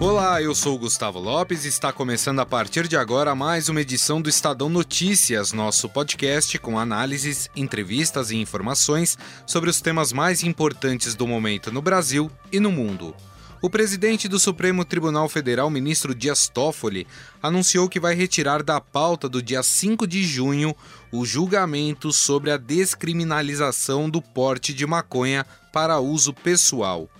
Olá, 0.00 0.40
eu 0.40 0.54
sou 0.54 0.78
Gustavo 0.78 1.18
Lopes 1.18 1.64
e 1.64 1.68
está 1.68 1.92
começando 1.92 2.38
a 2.38 2.46
partir 2.46 2.86
de 2.86 2.96
agora 2.96 3.34
mais 3.34 3.68
uma 3.68 3.80
edição 3.80 4.22
do 4.22 4.28
Estadão 4.28 4.68
Notícias, 4.68 5.52
nosso 5.52 5.88
podcast 5.88 6.56
com 6.60 6.78
análises, 6.78 7.50
entrevistas 7.56 8.30
e 8.30 8.36
informações 8.36 9.18
sobre 9.44 9.68
os 9.68 9.80
temas 9.80 10.12
mais 10.12 10.44
importantes 10.44 11.16
do 11.16 11.26
momento 11.26 11.72
no 11.72 11.82
Brasil 11.82 12.30
e 12.52 12.60
no 12.60 12.70
mundo. 12.70 13.12
O 13.60 13.68
presidente 13.68 14.28
do 14.28 14.38
Supremo 14.38 14.84
Tribunal 14.84 15.28
Federal, 15.28 15.68
ministro 15.68 16.14
Dias 16.14 16.48
Toffoli, 16.48 17.04
anunciou 17.42 17.88
que 17.88 17.98
vai 17.98 18.14
retirar 18.14 18.62
da 18.62 18.80
pauta 18.80 19.28
do 19.28 19.42
dia 19.42 19.64
5 19.64 20.06
de 20.06 20.22
junho 20.22 20.76
o 21.10 21.26
julgamento 21.26 22.12
sobre 22.12 22.52
a 22.52 22.56
descriminalização 22.56 24.08
do 24.08 24.22
porte 24.22 24.72
de 24.72 24.86
maconha 24.86 25.44
para 25.72 25.98
uso 25.98 26.32
pessoal. 26.32 27.10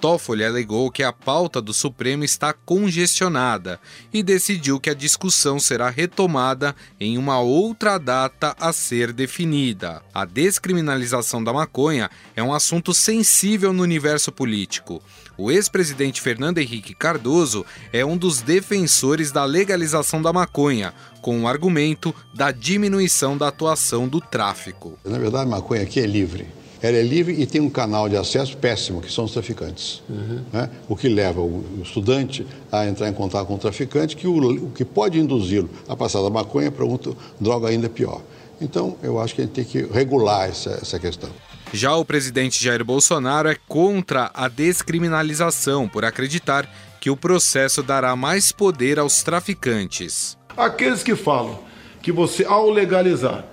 Toffoli 0.00 0.44
alegou 0.44 0.90
que 0.90 1.02
a 1.02 1.12
pauta 1.12 1.60
do 1.60 1.74
Supremo 1.74 2.22
está 2.22 2.52
congestionada 2.52 3.80
e 4.12 4.22
decidiu 4.22 4.78
que 4.78 4.90
a 4.90 4.94
discussão 4.94 5.58
será 5.58 5.90
retomada 5.90 6.74
em 7.00 7.18
uma 7.18 7.40
outra 7.40 7.98
data 7.98 8.54
a 8.60 8.72
ser 8.72 9.12
definida. 9.12 10.00
A 10.14 10.24
descriminalização 10.24 11.42
da 11.42 11.52
maconha 11.52 12.08
é 12.36 12.42
um 12.42 12.54
assunto 12.54 12.94
sensível 12.94 13.72
no 13.72 13.82
universo 13.82 14.30
político. 14.30 15.02
O 15.36 15.50
ex-presidente 15.50 16.20
Fernando 16.20 16.58
Henrique 16.58 16.94
Cardoso 16.94 17.66
é 17.92 18.04
um 18.04 18.16
dos 18.16 18.40
defensores 18.40 19.30
da 19.32 19.44
legalização 19.44 20.22
da 20.22 20.32
maconha, 20.32 20.94
com 21.20 21.42
o 21.42 21.48
argumento 21.48 22.14
da 22.34 22.50
diminuição 22.50 23.36
da 23.36 23.48
atuação 23.48 24.08
do 24.08 24.20
tráfico. 24.20 24.98
Na 25.04 25.18
verdade, 25.18 25.44
a 25.44 25.50
maconha 25.50 25.82
aqui 25.82 26.00
é 26.00 26.06
livre 26.06 26.46
ela 26.82 26.96
é 26.96 27.02
livre 27.02 27.32
e 27.40 27.46
tem 27.46 27.60
um 27.60 27.70
canal 27.70 28.08
de 28.08 28.16
acesso 28.16 28.56
péssimo, 28.56 29.00
que 29.00 29.12
são 29.12 29.24
os 29.24 29.32
traficantes. 29.32 30.02
Uhum. 30.08 30.40
Né? 30.52 30.70
O 30.88 30.96
que 30.96 31.08
leva 31.08 31.40
o 31.40 31.80
estudante 31.82 32.46
a 32.70 32.86
entrar 32.86 33.08
em 33.08 33.12
contato 33.12 33.46
com 33.46 33.54
o 33.54 33.58
traficante, 33.58 34.16
que 34.16 34.26
o, 34.26 34.66
o 34.66 34.70
que 34.70 34.84
pode 34.84 35.18
induzi-lo 35.18 35.68
a 35.88 35.96
passar 35.96 36.22
da 36.22 36.30
maconha 36.30 36.70
para 36.70 36.84
outra 36.84 37.12
droga 37.40 37.68
ainda 37.68 37.88
pior. 37.88 38.20
Então, 38.60 38.96
eu 39.02 39.20
acho 39.20 39.34
que 39.34 39.40
a 39.40 39.44
gente 39.44 39.54
tem 39.54 39.64
que 39.64 39.82
regular 39.92 40.48
essa, 40.48 40.70
essa 40.70 40.98
questão. 40.98 41.30
Já 41.72 41.94
o 41.94 42.04
presidente 42.04 42.62
Jair 42.62 42.84
Bolsonaro 42.84 43.48
é 43.48 43.56
contra 43.68 44.30
a 44.32 44.48
descriminalização, 44.48 45.88
por 45.88 46.04
acreditar 46.04 46.68
que 47.00 47.10
o 47.10 47.16
processo 47.16 47.82
dará 47.82 48.16
mais 48.16 48.50
poder 48.50 48.98
aos 48.98 49.22
traficantes. 49.22 50.36
Aqueles 50.56 51.02
que 51.02 51.14
falam 51.14 51.60
que 52.02 52.10
você, 52.10 52.44
ao 52.44 52.70
legalizar, 52.70 53.44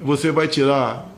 você 0.00 0.30
vai 0.30 0.48
tirar 0.48 1.13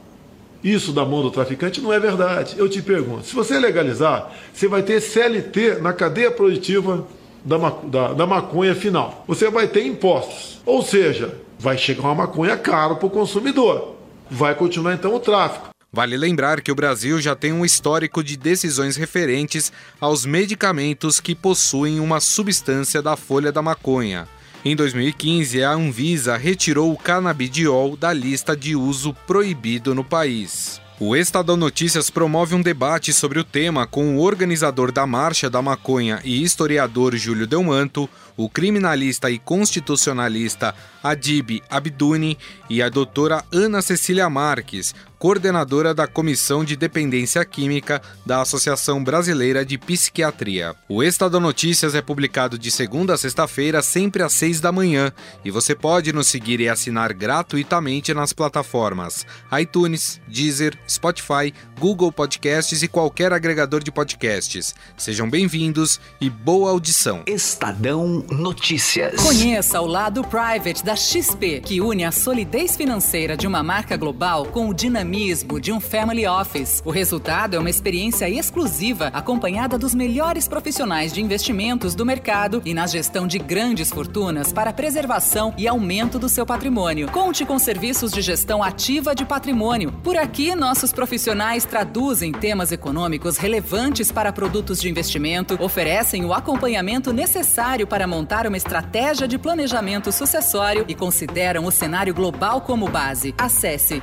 isso 0.62 0.92
da 0.92 1.04
mão 1.04 1.22
do 1.22 1.30
traficante 1.30 1.80
não 1.80 1.92
é 1.92 2.00
verdade. 2.00 2.54
Eu 2.58 2.68
te 2.68 2.82
pergunto: 2.82 3.26
se 3.26 3.34
você 3.34 3.58
legalizar, 3.58 4.32
você 4.52 4.68
vai 4.68 4.82
ter 4.82 5.00
CLT 5.00 5.80
na 5.80 5.92
cadeia 5.92 6.30
produtiva 6.30 7.06
da, 7.44 7.56
da, 7.84 8.12
da 8.12 8.26
maconha 8.26 8.74
final. 8.74 9.24
Você 9.28 9.48
vai 9.50 9.68
ter 9.68 9.86
impostos. 9.86 10.60
Ou 10.66 10.82
seja, 10.82 11.38
vai 11.58 11.78
chegar 11.78 12.02
uma 12.02 12.14
maconha 12.14 12.56
cara 12.56 12.94
para 12.94 13.06
o 13.06 13.10
consumidor. 13.10 13.96
Vai 14.30 14.54
continuar 14.54 14.94
então 14.94 15.14
o 15.14 15.20
tráfico. 15.20 15.68
Vale 15.92 16.16
lembrar 16.16 16.60
que 16.60 16.72
o 16.72 16.74
Brasil 16.74 17.20
já 17.20 17.34
tem 17.34 17.52
um 17.52 17.64
histórico 17.64 18.22
de 18.22 18.36
decisões 18.36 18.96
referentes 18.96 19.72
aos 20.00 20.26
medicamentos 20.26 21.20
que 21.20 21.34
possuem 21.34 22.00
uma 22.00 22.20
substância 22.20 23.00
da 23.00 23.16
folha 23.16 23.50
da 23.50 23.62
maconha. 23.62 24.28
Em 24.64 24.74
2015, 24.74 25.62
a 25.62 25.72
Anvisa 25.72 26.36
retirou 26.36 26.92
o 26.92 26.96
canabidiol 26.96 27.96
da 27.96 28.12
lista 28.12 28.56
de 28.56 28.74
uso 28.74 29.14
proibido 29.26 29.94
no 29.94 30.02
país. 30.02 30.80
O 30.98 31.14
Estadão 31.14 31.58
Notícias 31.58 32.08
promove 32.08 32.54
um 32.54 32.62
debate 32.62 33.12
sobre 33.12 33.38
o 33.38 33.44
tema 33.44 33.86
com 33.86 34.16
o 34.16 34.22
organizador 34.22 34.90
da 34.90 35.06
Marcha 35.06 35.50
da 35.50 35.60
Maconha 35.60 36.20
e 36.24 36.42
historiador 36.42 37.14
Júlio 37.14 37.46
Delmanto, 37.46 38.08
o 38.34 38.48
criminalista 38.48 39.30
e 39.30 39.38
constitucionalista 39.38 40.74
Adib 41.02 41.62
Abduni 41.68 42.38
e 42.70 42.80
a 42.80 42.88
doutora 42.88 43.44
Ana 43.52 43.82
Cecília 43.82 44.30
Marques, 44.30 44.94
coordenadora 45.26 45.92
da 45.92 46.06
Comissão 46.06 46.64
de 46.64 46.76
Dependência 46.76 47.44
Química 47.44 48.00
da 48.24 48.42
Associação 48.42 49.02
Brasileira 49.02 49.64
de 49.64 49.76
Psiquiatria. 49.76 50.76
O 50.88 51.02
Estado 51.02 51.40
Notícias 51.40 51.96
é 51.96 52.00
publicado 52.00 52.56
de 52.56 52.70
segunda 52.70 53.14
a 53.14 53.18
sexta-feira, 53.18 53.82
sempre 53.82 54.22
às 54.22 54.32
seis 54.34 54.60
da 54.60 54.70
manhã, 54.70 55.12
e 55.44 55.50
você 55.50 55.74
pode 55.74 56.12
nos 56.12 56.28
seguir 56.28 56.60
e 56.60 56.68
assinar 56.68 57.12
gratuitamente 57.12 58.14
nas 58.14 58.32
plataformas 58.32 59.26
iTunes, 59.60 60.20
Deezer, 60.28 60.78
Spotify, 60.88 61.52
Google 61.80 62.12
Podcasts 62.12 62.84
e 62.84 62.86
qualquer 62.86 63.32
agregador 63.32 63.82
de 63.82 63.90
podcasts. 63.90 64.76
Sejam 64.96 65.28
bem-vindos 65.28 66.00
e 66.20 66.30
boa 66.30 66.70
audição. 66.70 67.24
Estadão 67.26 68.24
Notícias. 68.30 69.20
Conheça 69.20 69.80
o 69.80 69.86
lado 69.86 70.22
private 70.22 70.84
da 70.84 70.94
XP, 70.94 71.62
que 71.62 71.80
une 71.80 72.04
a 72.04 72.12
solidez 72.12 72.76
financeira 72.76 73.36
de 73.36 73.48
uma 73.48 73.64
marca 73.64 73.96
global 73.96 74.46
com 74.46 74.68
o 74.68 74.74
dinamismo 74.74 75.15
de 75.62 75.72
um 75.72 75.80
family 75.80 76.26
office. 76.26 76.82
O 76.84 76.90
resultado 76.90 77.56
é 77.56 77.58
uma 77.58 77.70
experiência 77.70 78.28
exclusiva, 78.28 79.06
acompanhada 79.14 79.78
dos 79.78 79.94
melhores 79.94 80.46
profissionais 80.46 81.10
de 81.10 81.22
investimentos 81.22 81.94
do 81.94 82.04
mercado 82.04 82.60
e 82.66 82.74
na 82.74 82.86
gestão 82.86 83.26
de 83.26 83.38
grandes 83.38 83.88
fortunas 83.88 84.52
para 84.52 84.74
preservação 84.74 85.54
e 85.56 85.66
aumento 85.66 86.18
do 86.18 86.28
seu 86.28 86.44
patrimônio. 86.44 87.10
Conte 87.10 87.46
com 87.46 87.58
serviços 87.58 88.12
de 88.12 88.20
gestão 88.20 88.62
ativa 88.62 89.14
de 89.14 89.24
patrimônio. 89.24 89.90
Por 90.04 90.18
aqui, 90.18 90.54
nossos 90.54 90.92
profissionais 90.92 91.64
traduzem 91.64 92.30
temas 92.30 92.70
econômicos 92.70 93.38
relevantes 93.38 94.12
para 94.12 94.30
produtos 94.30 94.82
de 94.82 94.90
investimento, 94.90 95.56
oferecem 95.58 96.26
o 96.26 96.34
acompanhamento 96.34 97.10
necessário 97.10 97.86
para 97.86 98.06
montar 98.06 98.46
uma 98.46 98.58
estratégia 98.58 99.26
de 99.26 99.38
planejamento 99.38 100.12
sucessório 100.12 100.84
e 100.86 100.94
consideram 100.94 101.64
o 101.64 101.72
cenário 101.72 102.12
global 102.12 102.60
como 102.60 102.86
base. 102.86 103.34
Acesse 103.38 104.02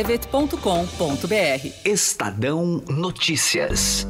xpprivate.com.br. 0.00 1.72
Estadão 1.84 2.82
Notícias. 2.88 4.06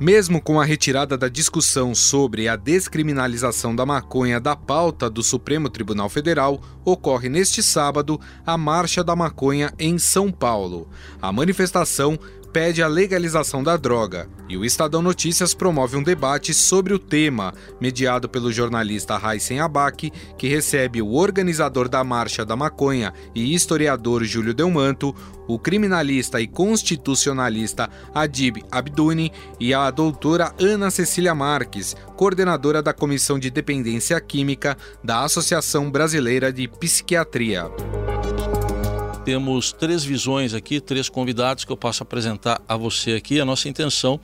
Mesmo 0.00 0.40
com 0.40 0.60
a 0.60 0.64
retirada 0.64 1.18
da 1.18 1.28
discussão 1.28 1.94
sobre 1.94 2.48
a 2.48 2.56
descriminalização 2.56 3.74
da 3.74 3.84
maconha 3.84 4.40
da 4.40 4.56
pauta 4.56 5.10
do 5.10 5.22
Supremo 5.22 5.68
Tribunal 5.68 6.08
Federal, 6.08 6.62
ocorre 6.84 7.28
neste 7.28 7.62
sábado 7.62 8.18
a 8.46 8.56
Marcha 8.56 9.02
da 9.04 9.14
Maconha 9.14 9.74
em 9.78 9.98
São 9.98 10.30
Paulo. 10.30 10.88
A 11.20 11.32
manifestação 11.32 12.18
pede 12.52 12.82
a 12.82 12.88
legalização 12.88 13.62
da 13.62 13.76
droga. 13.76 14.28
E 14.48 14.56
o 14.56 14.64
Estadão 14.64 15.02
Notícias 15.02 15.54
promove 15.54 15.96
um 15.96 16.02
debate 16.02 16.54
sobre 16.54 16.94
o 16.94 16.98
tema, 16.98 17.52
mediado 17.80 18.28
pelo 18.28 18.50
jornalista 18.50 19.16
Raisen 19.16 19.60
Abac, 19.60 20.10
que 20.36 20.48
recebe 20.48 21.02
o 21.02 21.14
organizador 21.14 21.88
da 21.88 22.02
Marcha 22.02 22.44
da 22.44 22.56
Maconha 22.56 23.12
e 23.34 23.54
historiador 23.54 24.24
Júlio 24.24 24.54
Delmanto, 24.54 25.14
o 25.46 25.58
criminalista 25.58 26.40
e 26.40 26.46
constitucionalista 26.46 27.88
Adib 28.14 28.62
Abduni 28.70 29.32
e 29.60 29.72
a 29.72 29.90
doutora 29.90 30.54
Ana 30.60 30.90
Cecília 30.90 31.34
Marques, 31.34 31.94
coordenadora 32.16 32.82
da 32.82 32.92
Comissão 32.92 33.38
de 33.38 33.50
Dependência 33.50 34.20
Química 34.20 34.76
da 35.02 35.24
Associação 35.24 35.90
Brasileira 35.90 36.52
de 36.52 36.66
Psiquiatria 36.68 37.70
temos 39.28 39.74
três 39.74 40.02
visões 40.04 40.54
aqui, 40.54 40.80
três 40.80 41.10
convidados 41.10 41.62
que 41.62 41.70
eu 41.70 41.76
posso 41.76 42.02
apresentar 42.02 42.62
a 42.66 42.78
você 42.78 43.12
aqui. 43.12 43.38
A 43.38 43.44
nossa 43.44 43.68
intenção 43.68 44.18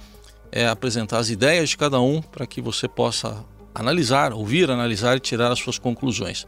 é 0.51 0.67
apresentar 0.67 1.19
as 1.19 1.29
ideias 1.29 1.69
de 1.69 1.77
cada 1.77 2.01
um 2.01 2.23
para 2.23 2.47
que 2.47 2.59
você 2.63 2.89
possa 2.89 3.45
analisar, 3.75 4.33
ouvir, 4.33 4.71
analisar 4.71 5.19
e 5.19 5.21
tirar 5.21 5.53
as 5.53 5.59
suas 5.59 5.79
conclusões. 5.79 6.47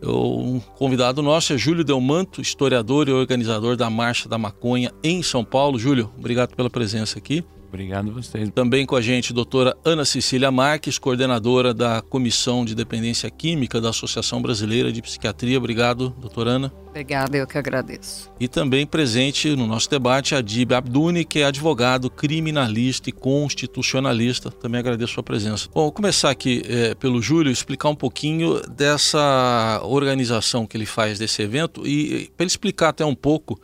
Eu, 0.00 0.38
um 0.38 0.58
convidado 0.58 1.20
nosso 1.20 1.52
é 1.52 1.58
Júlio 1.58 1.84
Delmanto, 1.84 2.40
historiador 2.40 3.10
e 3.10 3.12
organizador 3.12 3.76
da 3.76 3.90
Marcha 3.90 4.26
da 4.26 4.38
Maconha 4.38 4.90
em 5.04 5.22
São 5.22 5.44
Paulo. 5.44 5.78
Júlio, 5.78 6.10
obrigado 6.16 6.56
pela 6.56 6.70
presença 6.70 7.18
aqui. 7.18 7.44
Obrigado 7.72 8.10
a 8.10 8.12
vocês. 8.12 8.50
Também 8.50 8.84
com 8.84 8.94
a 8.94 9.00
gente, 9.00 9.32
doutora 9.32 9.74
Ana 9.82 10.04
Cecília 10.04 10.50
Marques, 10.50 10.98
coordenadora 10.98 11.72
da 11.72 12.02
Comissão 12.02 12.66
de 12.66 12.74
Dependência 12.74 13.30
Química 13.30 13.80
da 13.80 13.88
Associação 13.88 14.42
Brasileira 14.42 14.92
de 14.92 15.00
Psiquiatria. 15.00 15.56
Obrigado, 15.56 16.10
doutora 16.20 16.50
Ana. 16.50 16.72
Obrigada, 16.90 17.34
eu 17.38 17.46
que 17.46 17.56
agradeço. 17.56 18.30
E 18.38 18.46
também 18.46 18.86
presente 18.86 19.56
no 19.56 19.66
nosso 19.66 19.88
debate 19.88 20.34
a 20.34 20.42
Dib 20.42 20.72
Abduni, 20.72 21.24
que 21.24 21.38
é 21.38 21.44
advogado, 21.46 22.10
criminalista 22.10 23.08
e 23.08 23.12
constitucionalista. 23.12 24.50
Também 24.50 24.78
agradeço 24.78 25.12
a 25.12 25.14
sua 25.14 25.22
presença. 25.22 25.70
Bom, 25.72 25.84
vou 25.84 25.92
começar 25.92 26.28
aqui 26.28 26.62
é, 26.66 26.94
pelo 26.94 27.22
Júlio, 27.22 27.50
explicar 27.50 27.88
um 27.88 27.94
pouquinho 27.94 28.60
dessa 28.68 29.80
organização 29.82 30.66
que 30.66 30.76
ele 30.76 30.84
faz 30.84 31.18
desse 31.18 31.40
evento 31.40 31.86
e 31.86 32.30
para 32.36 32.44
ele 32.44 32.48
explicar 32.48 32.90
até 32.90 33.02
um 33.02 33.14
pouco 33.14 33.58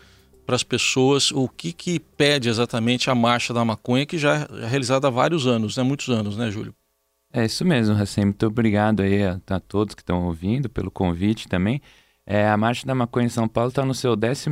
para 0.48 0.56
as 0.56 0.62
pessoas 0.62 1.30
o 1.30 1.46
que, 1.46 1.74
que 1.74 2.00
pede 2.00 2.48
exatamente 2.48 3.10
a 3.10 3.14
Marcha 3.14 3.52
da 3.52 3.62
Maconha, 3.66 4.06
que 4.06 4.16
já 4.16 4.48
é 4.50 4.66
realizada 4.66 5.06
há 5.06 5.10
vários 5.10 5.46
anos, 5.46 5.76
né? 5.76 5.82
muitos 5.82 6.08
anos, 6.08 6.38
né, 6.38 6.50
Júlio? 6.50 6.74
É 7.30 7.44
isso 7.44 7.66
mesmo, 7.66 7.94
Racem. 7.94 8.24
Muito 8.24 8.46
obrigado 8.46 9.02
aí 9.02 9.24
a, 9.24 9.38
a 9.46 9.60
todos 9.60 9.94
que 9.94 10.00
estão 10.00 10.24
ouvindo 10.24 10.70
pelo 10.70 10.90
convite 10.90 11.46
também. 11.48 11.82
É, 12.24 12.48
a 12.48 12.56
Marcha 12.56 12.86
da 12.86 12.94
Maconha 12.94 13.26
em 13.26 13.28
São 13.28 13.46
Paulo 13.46 13.68
está 13.68 13.84
no 13.84 13.92
seu 13.92 14.12
11 14.12 14.48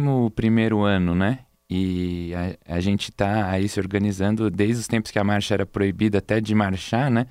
ano, 0.86 1.14
né? 1.14 1.38
E 1.70 2.30
a, 2.34 2.74
a 2.76 2.80
gente 2.80 3.08
está 3.08 3.50
aí 3.50 3.66
se 3.66 3.80
organizando 3.80 4.50
desde 4.50 4.82
os 4.82 4.86
tempos 4.86 5.10
que 5.10 5.18
a 5.18 5.24
marcha 5.24 5.54
era 5.54 5.64
proibida 5.64 6.18
até 6.18 6.42
de 6.42 6.54
marchar, 6.54 7.10
né? 7.10 7.26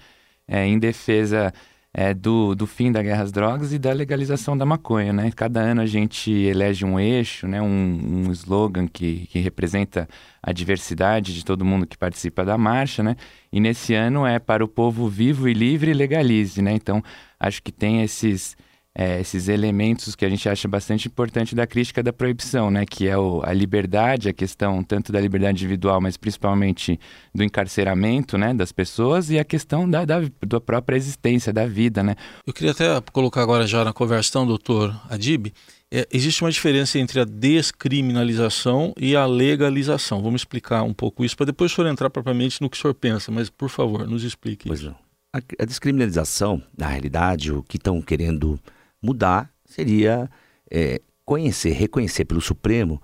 É, 0.47 0.65
em 0.65 0.79
defesa 0.79 1.53
é, 1.97 2.13
do, 2.13 2.53
do 2.53 2.67
fim 2.67 2.91
da 2.91 3.01
guerra 3.01 3.23
às 3.23 3.31
drogas 3.31 3.71
e 3.71 3.79
da 3.79 3.93
legalização 3.93 4.57
da 4.57 4.65
maconha, 4.65 5.13
né? 5.13 5.31
Cada 5.33 5.61
ano 5.61 5.79
a 5.79 5.85
gente 5.85 6.29
elege 6.29 6.83
um 6.83 6.99
eixo, 6.99 7.47
né? 7.47 7.61
Um, 7.61 8.25
um 8.27 8.31
slogan 8.33 8.85
que, 8.85 9.27
que 9.27 9.39
representa 9.39 10.05
a 10.43 10.51
diversidade 10.51 11.33
de 11.33 11.45
todo 11.45 11.63
mundo 11.63 11.87
que 11.87 11.97
participa 11.97 12.43
da 12.43 12.57
marcha, 12.57 13.01
né? 13.01 13.15
E 13.49 13.61
nesse 13.61 13.93
ano 13.93 14.27
é 14.27 14.39
para 14.39 14.61
o 14.61 14.67
povo 14.67 15.07
vivo 15.07 15.47
e 15.47 15.53
livre 15.53 15.93
legalize, 15.93 16.61
né? 16.61 16.73
Então 16.73 17.01
acho 17.39 17.63
que 17.63 17.71
tem 17.71 18.01
esses 18.01 18.57
é, 18.97 19.19
esses 19.19 19.49
elementos 19.49 20.15
que 20.15 20.23
a 20.23 20.29
gente 20.29 20.47
acha 20.47 20.69
bastante 20.69 21.09
importante 21.09 21.53
da 21.53 21.67
crítica 21.67 22.01
da 22.01 22.13
proibição, 22.13 22.71
né? 22.71 22.85
Que 22.89 23.09
é 23.09 23.17
o, 23.17 23.41
a 23.43 23.51
liberdade, 23.51 24.29
a 24.29 24.33
questão 24.33 24.81
tanto 24.81 25.11
da 25.11 25.19
liberdade 25.19 25.57
individual, 25.63 25.99
mas 25.99 26.15
principalmente 26.15 26.97
do 27.33 27.43
encarceramento, 27.43 28.37
né? 28.37 28.53
Das 28.53 28.71
pessoas 28.71 29.29
e 29.29 29.37
a 29.37 29.43
questão 29.43 29.89
da, 29.89 30.05
da, 30.05 30.21
da 30.47 30.61
própria 30.61 30.95
existência, 30.95 31.51
da 31.51 31.67
vida, 31.67 32.01
né? 32.01 32.15
Eu 32.47 32.53
queria 32.53 32.71
até 32.71 32.85
colocar 33.11 33.41
agora 33.41 33.67
já 33.67 33.83
na 33.83 33.91
conversação, 33.91 34.47
doutor 34.47 34.95
Adib, 35.09 35.51
é, 35.91 36.07
existe 36.11 36.41
uma 36.41 36.51
diferença 36.51 36.97
entre 36.97 37.19
a 37.19 37.25
descriminalização 37.25 38.93
e 38.97 39.13
a 39.13 39.25
legalização. 39.25 40.23
Vamos 40.23 40.41
explicar 40.41 40.83
um 40.83 40.93
pouco 40.93 41.25
isso 41.25 41.35
para 41.35 41.47
depois 41.47 41.71
o 41.71 41.75
senhor 41.75 41.89
entrar 41.89 42.09
propriamente 42.09 42.61
no 42.61 42.69
que 42.69 42.77
o 42.77 42.79
senhor 42.79 42.93
pensa, 42.93 43.29
mas 43.29 43.49
por 43.49 43.69
favor, 43.69 44.07
nos 44.07 44.23
explique. 44.23 44.69
Pois 44.69 44.81
não. 44.81 44.95
A, 45.33 45.39
a 45.59 45.65
descriminalização, 45.65 46.63
na 46.77 46.87
realidade, 46.87 47.51
o 47.51 47.61
que 47.61 47.75
estão 47.75 48.01
querendo 48.01 48.57
mudar 49.05 49.53
seria 49.65 50.29
é, 50.69 51.01
conhecer, 51.23 51.71
reconhecer 51.71 52.25
pelo 52.25 52.41
Supremo 52.41 53.01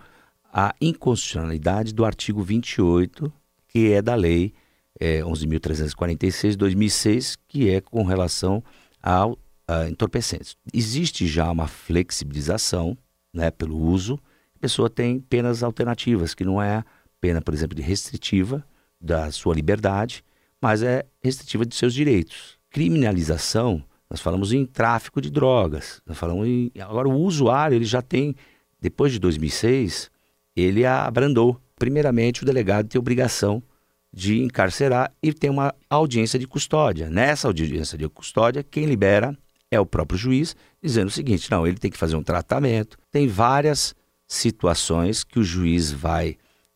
a 0.53 0.75
inconstitucionalidade 0.81 1.93
do 1.93 2.03
artigo 2.03 2.41
28, 2.43 3.31
que 3.67 3.91
é 3.91 4.01
da 4.01 4.15
lei 4.15 4.53
é, 4.99 5.21
11.346 5.21 6.51
de 6.51 6.57
2006, 6.57 7.37
que 7.47 7.69
é 7.69 7.79
com 7.79 8.03
relação 8.03 8.63
ao 9.01 9.37
a 9.71 9.87
entorpecentes. 9.87 10.57
Existe 10.73 11.25
já 11.25 11.49
uma 11.49 11.67
flexibilização 11.67 12.97
né, 13.33 13.49
pelo 13.49 13.77
uso, 13.77 14.19
a 14.55 14.59
pessoa 14.59 14.89
tem 14.89 15.19
penas 15.19 15.63
alternativas, 15.63 16.35
que 16.35 16.43
não 16.43 16.61
é 16.61 16.83
pena, 17.21 17.41
por 17.41 17.53
exemplo, 17.53 17.75
de 17.75 17.81
restritiva 17.81 18.65
da 18.99 19.31
sua 19.31 19.55
liberdade, 19.55 20.23
mas 20.61 20.83
é 20.83 21.05
restritiva 21.23 21.65
de 21.65 21.73
seus 21.73 21.93
direitos. 21.93 22.59
Criminalização 22.69 23.83
nós 24.11 24.19
falamos 24.19 24.51
em 24.51 24.65
tráfico 24.65 25.21
de 25.21 25.31
drogas. 25.31 26.01
Nós 26.05 26.17
falamos 26.17 26.45
em... 26.45 26.69
Agora, 26.81 27.07
o 27.07 27.15
usuário, 27.21 27.75
ele 27.75 27.85
já 27.85 28.01
tem, 28.01 28.35
depois 28.77 29.13
de 29.13 29.19
2006, 29.19 30.11
ele 30.53 30.85
abrandou. 30.85 31.57
Primeiramente, 31.79 32.43
o 32.43 32.45
delegado 32.45 32.89
tem 32.89 32.99
obrigação 32.99 33.63
de 34.11 34.41
encarcerar 34.43 35.13
e 35.23 35.31
tem 35.31 35.49
uma 35.49 35.73
audiência 35.89 36.37
de 36.37 36.45
custódia. 36.45 37.09
Nessa 37.09 37.47
audiência 37.47 37.97
de 37.97 38.09
custódia, 38.09 38.61
quem 38.61 38.85
libera 38.85 39.33
é 39.71 39.79
o 39.79 39.85
próprio 39.85 40.19
juiz, 40.19 40.57
dizendo 40.83 41.07
o 41.07 41.11
seguinte: 41.11 41.49
não, 41.49 41.65
ele 41.65 41.77
tem 41.77 41.89
que 41.89 41.97
fazer 41.97 42.17
um 42.17 42.23
tratamento. 42.23 42.97
Tem 43.09 43.29
várias 43.29 43.95
situações 44.27 45.23
que 45.23 45.39
o 45.39 45.43
juiz 45.43 45.89
vai 45.89 46.35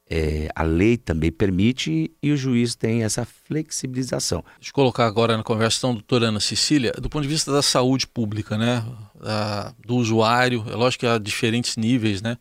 é, 0.09 0.49
a 0.55 0.63
lei 0.63 0.97
também 0.97 1.31
permite 1.31 2.11
e 2.21 2.31
o 2.31 2.37
juiz 2.37 2.75
tem 2.75 3.03
essa 3.03 3.25
flexibilização. 3.25 4.43
Deixa 4.57 4.69
eu 4.69 4.73
colocar 4.73 5.05
agora 5.05 5.35
na 5.35 5.43
conversa, 5.43 5.87
doutora 5.87 6.27
Ana 6.27 6.39
Cecília, 6.39 6.91
do 6.93 7.09
ponto 7.09 7.23
de 7.23 7.27
vista 7.27 7.51
da 7.51 7.61
saúde 7.61 8.05
pública, 8.07 8.57
né, 8.57 8.85
a, 9.21 9.73
do 9.85 9.95
usuário, 9.95 10.63
é 10.69 10.75
lógico 10.75 11.01
que 11.01 11.07
há 11.07 11.17
diferentes 11.17 11.75
níveis, 11.75 12.21
né, 12.21 12.37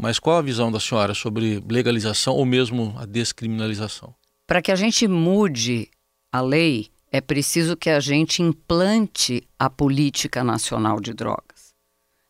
mas 0.00 0.18
qual 0.18 0.38
a 0.38 0.42
visão 0.42 0.72
da 0.72 0.80
senhora 0.80 1.14
sobre 1.14 1.62
legalização 1.68 2.34
ou 2.34 2.44
mesmo 2.44 2.94
a 2.98 3.06
descriminalização? 3.06 4.14
Para 4.46 4.60
que 4.60 4.72
a 4.72 4.76
gente 4.76 5.06
mude 5.06 5.88
a 6.32 6.40
lei, 6.40 6.88
é 7.12 7.20
preciso 7.20 7.76
que 7.76 7.88
a 7.88 8.00
gente 8.00 8.42
implante 8.42 9.46
a 9.56 9.70
política 9.70 10.42
nacional 10.42 11.00
de 11.00 11.14
drogas. 11.14 11.53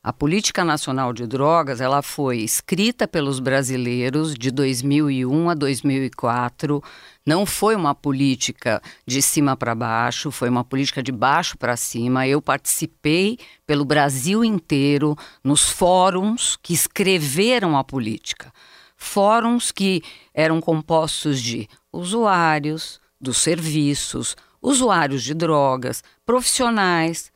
A 0.06 0.12
Política 0.12 0.62
Nacional 0.66 1.14
de 1.14 1.26
Drogas, 1.26 1.80
ela 1.80 2.02
foi 2.02 2.40
escrita 2.40 3.08
pelos 3.08 3.40
brasileiros 3.40 4.34
de 4.34 4.50
2001 4.50 5.48
a 5.48 5.54
2004. 5.54 6.84
Não 7.24 7.46
foi 7.46 7.74
uma 7.74 7.94
política 7.94 8.82
de 9.06 9.22
cima 9.22 9.56
para 9.56 9.74
baixo, 9.74 10.30
foi 10.30 10.50
uma 10.50 10.62
política 10.62 11.02
de 11.02 11.10
baixo 11.10 11.56
para 11.56 11.74
cima. 11.74 12.28
Eu 12.28 12.42
participei 12.42 13.38
pelo 13.66 13.82
Brasil 13.82 14.44
inteiro 14.44 15.16
nos 15.42 15.70
fóruns 15.70 16.58
que 16.62 16.74
escreveram 16.74 17.74
a 17.74 17.82
política. 17.82 18.52
Fóruns 18.98 19.72
que 19.72 20.02
eram 20.34 20.60
compostos 20.60 21.40
de 21.40 21.66
usuários 21.90 23.00
dos 23.18 23.38
serviços, 23.38 24.36
usuários 24.60 25.22
de 25.22 25.32
drogas, 25.32 26.04
profissionais, 26.26 27.32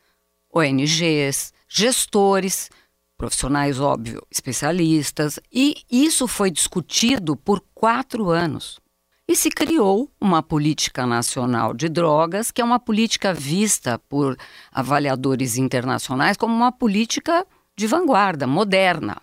ONGs, 0.53 1.51
gestores, 1.69 2.69
profissionais, 3.17 3.79
óbvio, 3.79 4.25
especialistas, 4.31 5.39
e 5.53 5.75
isso 5.91 6.27
foi 6.27 6.49
discutido 6.49 7.35
por 7.35 7.63
quatro 7.75 8.29
anos. 8.29 8.79
E 9.27 9.35
se 9.35 9.51
criou 9.51 10.09
uma 10.19 10.41
política 10.41 11.05
nacional 11.05 11.73
de 11.73 11.87
drogas, 11.87 12.49
que 12.49 12.61
é 12.61 12.65
uma 12.65 12.79
política 12.79 13.31
vista 13.31 13.99
por 14.09 14.35
avaliadores 14.71 15.55
internacionais 15.55 16.35
como 16.35 16.55
uma 16.55 16.71
política 16.71 17.45
de 17.77 17.85
vanguarda, 17.85 18.47
moderna, 18.47 19.21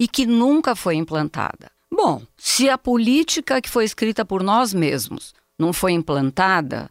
e 0.00 0.08
que 0.08 0.24
nunca 0.24 0.74
foi 0.74 0.94
implantada. 0.94 1.70
Bom, 1.90 2.22
se 2.36 2.70
a 2.70 2.78
política 2.78 3.60
que 3.60 3.68
foi 3.68 3.84
escrita 3.84 4.24
por 4.24 4.42
nós 4.42 4.72
mesmos 4.72 5.34
não 5.58 5.72
foi 5.72 5.92
implantada, 5.92 6.90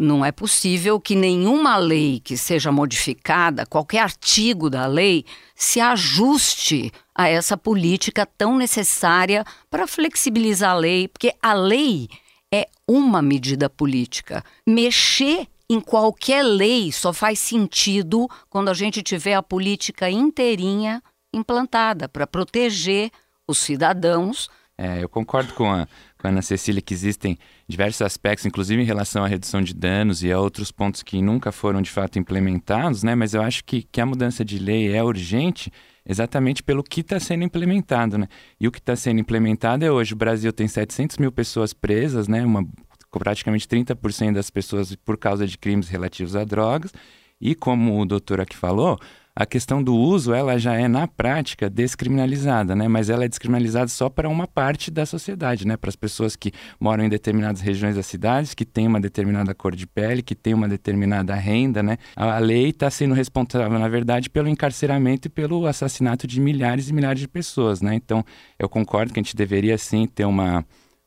não 0.00 0.24
é 0.24 0.32
possível 0.32 1.00
que 1.00 1.14
nenhuma 1.14 1.76
lei 1.76 2.20
que 2.20 2.36
seja 2.36 2.70
modificada, 2.72 3.66
qualquer 3.66 4.00
artigo 4.00 4.68
da 4.68 4.86
lei, 4.86 5.24
se 5.54 5.80
ajuste 5.80 6.92
a 7.14 7.28
essa 7.28 7.56
política 7.56 8.26
tão 8.26 8.56
necessária 8.56 9.44
para 9.70 9.86
flexibilizar 9.86 10.70
a 10.70 10.78
lei, 10.78 11.08
porque 11.08 11.32
a 11.42 11.52
lei 11.52 12.08
é 12.52 12.68
uma 12.86 13.22
medida 13.22 13.68
política. 13.70 14.44
Mexer 14.66 15.46
em 15.68 15.80
qualquer 15.80 16.42
lei 16.42 16.92
só 16.92 17.12
faz 17.12 17.38
sentido 17.38 18.28
quando 18.48 18.68
a 18.68 18.74
gente 18.74 19.02
tiver 19.02 19.34
a 19.34 19.42
política 19.42 20.10
inteirinha 20.10 21.02
implantada 21.32 22.08
para 22.08 22.26
proteger 22.26 23.10
os 23.46 23.58
cidadãos. 23.58 24.48
É, 24.76 25.02
eu 25.02 25.08
concordo 25.08 25.54
com 25.54 25.70
a, 25.70 25.86
com 26.18 26.26
a 26.26 26.30
Ana 26.30 26.42
Cecília 26.42 26.82
que 26.82 26.92
existem 26.92 27.38
diversos 27.68 28.02
aspectos, 28.02 28.44
inclusive 28.44 28.82
em 28.82 28.84
relação 28.84 29.24
à 29.24 29.28
redução 29.28 29.62
de 29.62 29.72
danos 29.72 30.24
e 30.24 30.32
a 30.32 30.40
outros 30.40 30.72
pontos 30.72 31.02
que 31.02 31.22
nunca 31.22 31.52
foram 31.52 31.80
de 31.80 31.90
fato 31.90 32.18
implementados, 32.18 33.04
né? 33.04 33.14
Mas 33.14 33.34
eu 33.34 33.42
acho 33.42 33.64
que, 33.64 33.82
que 33.82 34.00
a 34.00 34.06
mudança 34.06 34.44
de 34.44 34.58
lei 34.58 34.92
é 34.92 35.02
urgente 35.02 35.70
exatamente 36.04 36.62
pelo 36.62 36.82
que 36.82 37.00
está 37.00 37.20
sendo 37.20 37.44
implementado, 37.44 38.18
né? 38.18 38.26
E 38.60 38.66
o 38.66 38.72
que 38.72 38.78
está 38.78 38.96
sendo 38.96 39.20
implementado 39.20 39.84
é 39.84 39.90
hoje 39.92 40.12
o 40.12 40.16
Brasil 40.16 40.52
tem 40.52 40.66
700 40.66 41.18
mil 41.18 41.30
pessoas 41.30 41.72
presas, 41.72 42.26
né? 42.26 42.44
Uma, 42.44 42.66
praticamente 43.10 43.68
30% 43.68 44.32
das 44.32 44.50
pessoas 44.50 44.94
por 44.96 45.16
causa 45.16 45.46
de 45.46 45.56
crimes 45.56 45.88
relativos 45.88 46.34
a 46.34 46.42
drogas. 46.42 46.92
E 47.40 47.54
como 47.54 48.00
o 48.00 48.04
doutor 48.04 48.40
aqui 48.40 48.56
falou, 48.56 48.98
a 49.36 49.44
questão 49.44 49.82
do 49.82 49.96
uso, 49.96 50.32
ela 50.32 50.56
já 50.58 50.74
é 50.74 50.86
na 50.86 51.08
prática 51.08 51.68
descriminalizada, 51.68 52.76
né? 52.76 52.86
Mas 52.86 53.10
ela 53.10 53.24
é 53.24 53.28
descriminalizada 53.28 53.88
só 53.88 54.08
para 54.08 54.28
uma 54.28 54.46
parte 54.46 54.92
da 54.92 55.04
sociedade, 55.04 55.66
né? 55.66 55.76
Para 55.76 55.88
as 55.88 55.96
pessoas 55.96 56.36
que 56.36 56.52
moram 56.78 57.04
em 57.04 57.08
determinadas 57.08 57.60
regiões 57.60 57.96
das 57.96 58.06
cidades, 58.06 58.54
que 58.54 58.64
têm 58.64 58.86
uma 58.86 59.00
determinada 59.00 59.52
cor 59.52 59.74
de 59.74 59.88
pele, 59.88 60.22
que 60.22 60.36
têm 60.36 60.54
uma 60.54 60.68
determinada 60.68 61.34
renda, 61.34 61.82
né? 61.82 61.98
A 62.14 62.38
lei 62.38 62.68
está 62.68 62.88
sendo 62.88 63.12
responsável, 63.12 63.76
na 63.76 63.88
verdade, 63.88 64.30
pelo 64.30 64.48
encarceramento 64.48 65.26
e 65.26 65.30
pelo 65.30 65.66
assassinato 65.66 66.28
de 66.28 66.40
milhares 66.40 66.88
e 66.88 66.92
milhares 66.92 67.20
de 67.20 67.26
pessoas, 67.26 67.80
né? 67.80 67.94
Então, 67.94 68.24
eu 68.56 68.68
concordo 68.68 69.12
que 69.12 69.18
a 69.18 69.22
gente 69.22 69.34
deveria 69.34 69.76
sim 69.76 70.06
ter 70.06 70.26
uma 70.26 70.64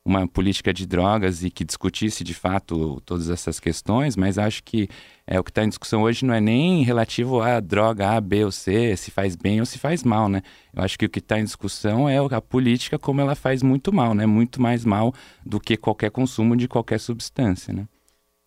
uma 0.08 0.26
política 0.26 0.74
de 0.74 0.86
drogas 0.86 1.44
e 1.44 1.50
que 1.50 1.66
discutisse 1.66 2.24
de 2.24 2.34
fato 2.34 3.02
todas 3.06 3.30
essas 3.30 3.60
questões, 3.60 4.16
mas 4.16 4.38
acho 4.38 4.64
que 4.64 4.88
é, 5.28 5.38
o 5.38 5.44
que 5.44 5.52
está 5.52 5.66
em 5.66 5.68
discussão 5.70 6.04
hoje 6.04 6.26
não 6.26 6.34
é 6.34 6.40
nem 6.40 6.82
relativo 6.84 7.42
à 7.42 7.60
droga 7.60 8.12
A, 8.12 8.22
B 8.22 8.46
ou 8.46 8.52
C, 8.52 8.96
se 8.96 9.12
faz 9.12 9.36
bem 9.36 9.60
ou 9.60 9.66
se 9.66 9.78
faz 9.78 10.04
mal, 10.04 10.30
né? 10.30 10.42
Eu 10.74 10.82
acho 10.82 10.98
que 10.98 11.06
o 11.06 11.10
que 11.10 11.20
está 11.20 11.38
em 11.38 11.44
discussão 11.44 12.08
é 12.08 12.18
a 12.18 12.42
política 12.42 12.98
como 12.98 13.20
ela 13.20 13.36
faz 13.36 13.62
muito 13.62 13.92
mal, 13.92 14.14
né? 14.14 14.26
Muito 14.26 14.62
mais 14.62 14.86
mal 14.86 15.14
do 15.46 15.60
que 15.60 15.76
qualquer 15.76 16.10
consumo 16.10 16.56
de 16.56 16.70
qualquer 16.70 17.02
substância, 17.02 17.74
né? 17.74 17.86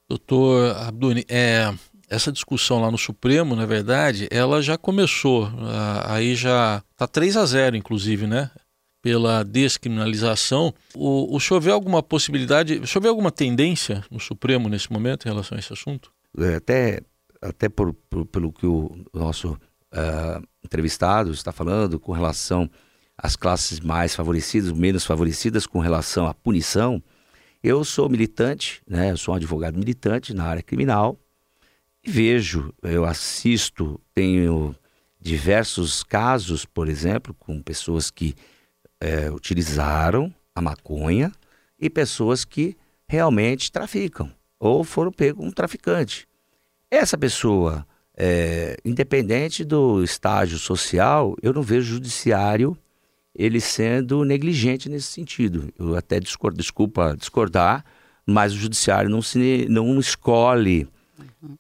Doutor 0.09 0.75
Abduni, 0.77 1.27
é, 1.29 1.73
essa 2.09 2.33
discussão 2.33 2.81
lá 2.81 2.91
no 2.91 2.99
Supremo, 2.99 3.55
na 3.55 3.67
verdade, 3.67 4.27
ela 4.31 4.63
já 4.63 4.79
começou, 4.79 5.49
aí 6.07 6.35
já 6.35 6.83
está 6.93 7.07
3 7.07 7.37
a 7.37 7.45
0 7.45 7.77
inclusive, 7.77 8.27
né? 8.27 8.51
Pela 9.03 9.43
descriminalização. 9.43 10.75
O, 10.95 11.35
o 11.35 11.41
senhor 11.41 11.61
vê 11.61 11.71
alguma 11.71 12.03
possibilidade, 12.03 12.79
o 12.79 12.87
senhor 12.87 13.03
vê 13.03 13.09
alguma 13.09 13.31
tendência 13.31 14.05
no 14.11 14.21
Supremo 14.21 14.69
nesse 14.69 14.93
momento 14.93 15.27
em 15.27 15.31
relação 15.31 15.57
a 15.57 15.59
esse 15.59 15.73
assunto? 15.73 16.13
É, 16.39 16.57
até 16.57 17.01
até 17.43 17.71
por, 17.71 17.95
por, 17.95 18.27
pelo 18.27 18.53
que 18.53 18.67
o 18.67 19.03
nosso 19.15 19.53
uh, 19.53 20.47
entrevistado 20.63 21.33
está 21.33 21.51
falando 21.51 21.99
com 21.99 22.13
relação 22.13 22.69
às 23.17 23.35
classes 23.35 23.81
mais 23.81 24.15
favorecidas, 24.15 24.73
menos 24.73 25.07
favorecidas 25.07 25.67
com 25.67 25.79
relação 25.79 26.27
à 26.27 26.35
punição, 26.35 27.03
eu 27.63 27.83
sou 27.83 28.11
militante, 28.11 28.83
né, 28.87 29.11
eu 29.11 29.17
sou 29.17 29.33
um 29.33 29.37
advogado 29.39 29.79
militante 29.79 30.35
na 30.35 30.45
área 30.45 30.63
criminal 30.63 31.19
vejo, 32.05 32.73
eu 32.83 33.05
assisto, 33.05 34.01
tenho 34.15 34.75
diversos 35.21 36.03
casos, 36.03 36.65
por 36.65 36.89
exemplo, 36.89 37.35
com 37.35 37.63
pessoas 37.63 38.11
que 38.11 38.35
é, 39.01 39.31
utilizaram 39.31 40.33
a 40.55 40.61
maconha 40.61 41.33
e 41.79 41.89
pessoas 41.89 42.45
que 42.45 42.77
realmente 43.09 43.73
traficam 43.73 44.31
ou 44.59 44.85
foram 44.85 45.11
pegos 45.11 45.39
como 45.39 45.53
traficante. 45.53 46.29
Essa 46.91 47.17
pessoa, 47.17 47.87
é, 48.17 48.77
independente 48.85 49.65
do 49.65 50.05
estágio 50.05 50.59
social, 50.59 51.35
eu 51.43 51.53
não 51.53 51.63
vejo 51.63 51.93
o 51.93 51.95
judiciário 51.95 52.77
ele 53.35 53.61
sendo 53.61 54.25
negligente 54.25 54.89
nesse 54.89 55.07
sentido. 55.07 55.73
Eu 55.79 55.97
até 55.97 56.21
discordo, 56.21 56.59
desculpa 56.59 57.17
discordar, 57.17 57.85
mas 58.27 58.53
o 58.53 58.57
judiciário 58.57 59.09
não, 59.09 59.23
se, 59.23 59.67
não 59.69 59.99
escolhe 59.99 60.87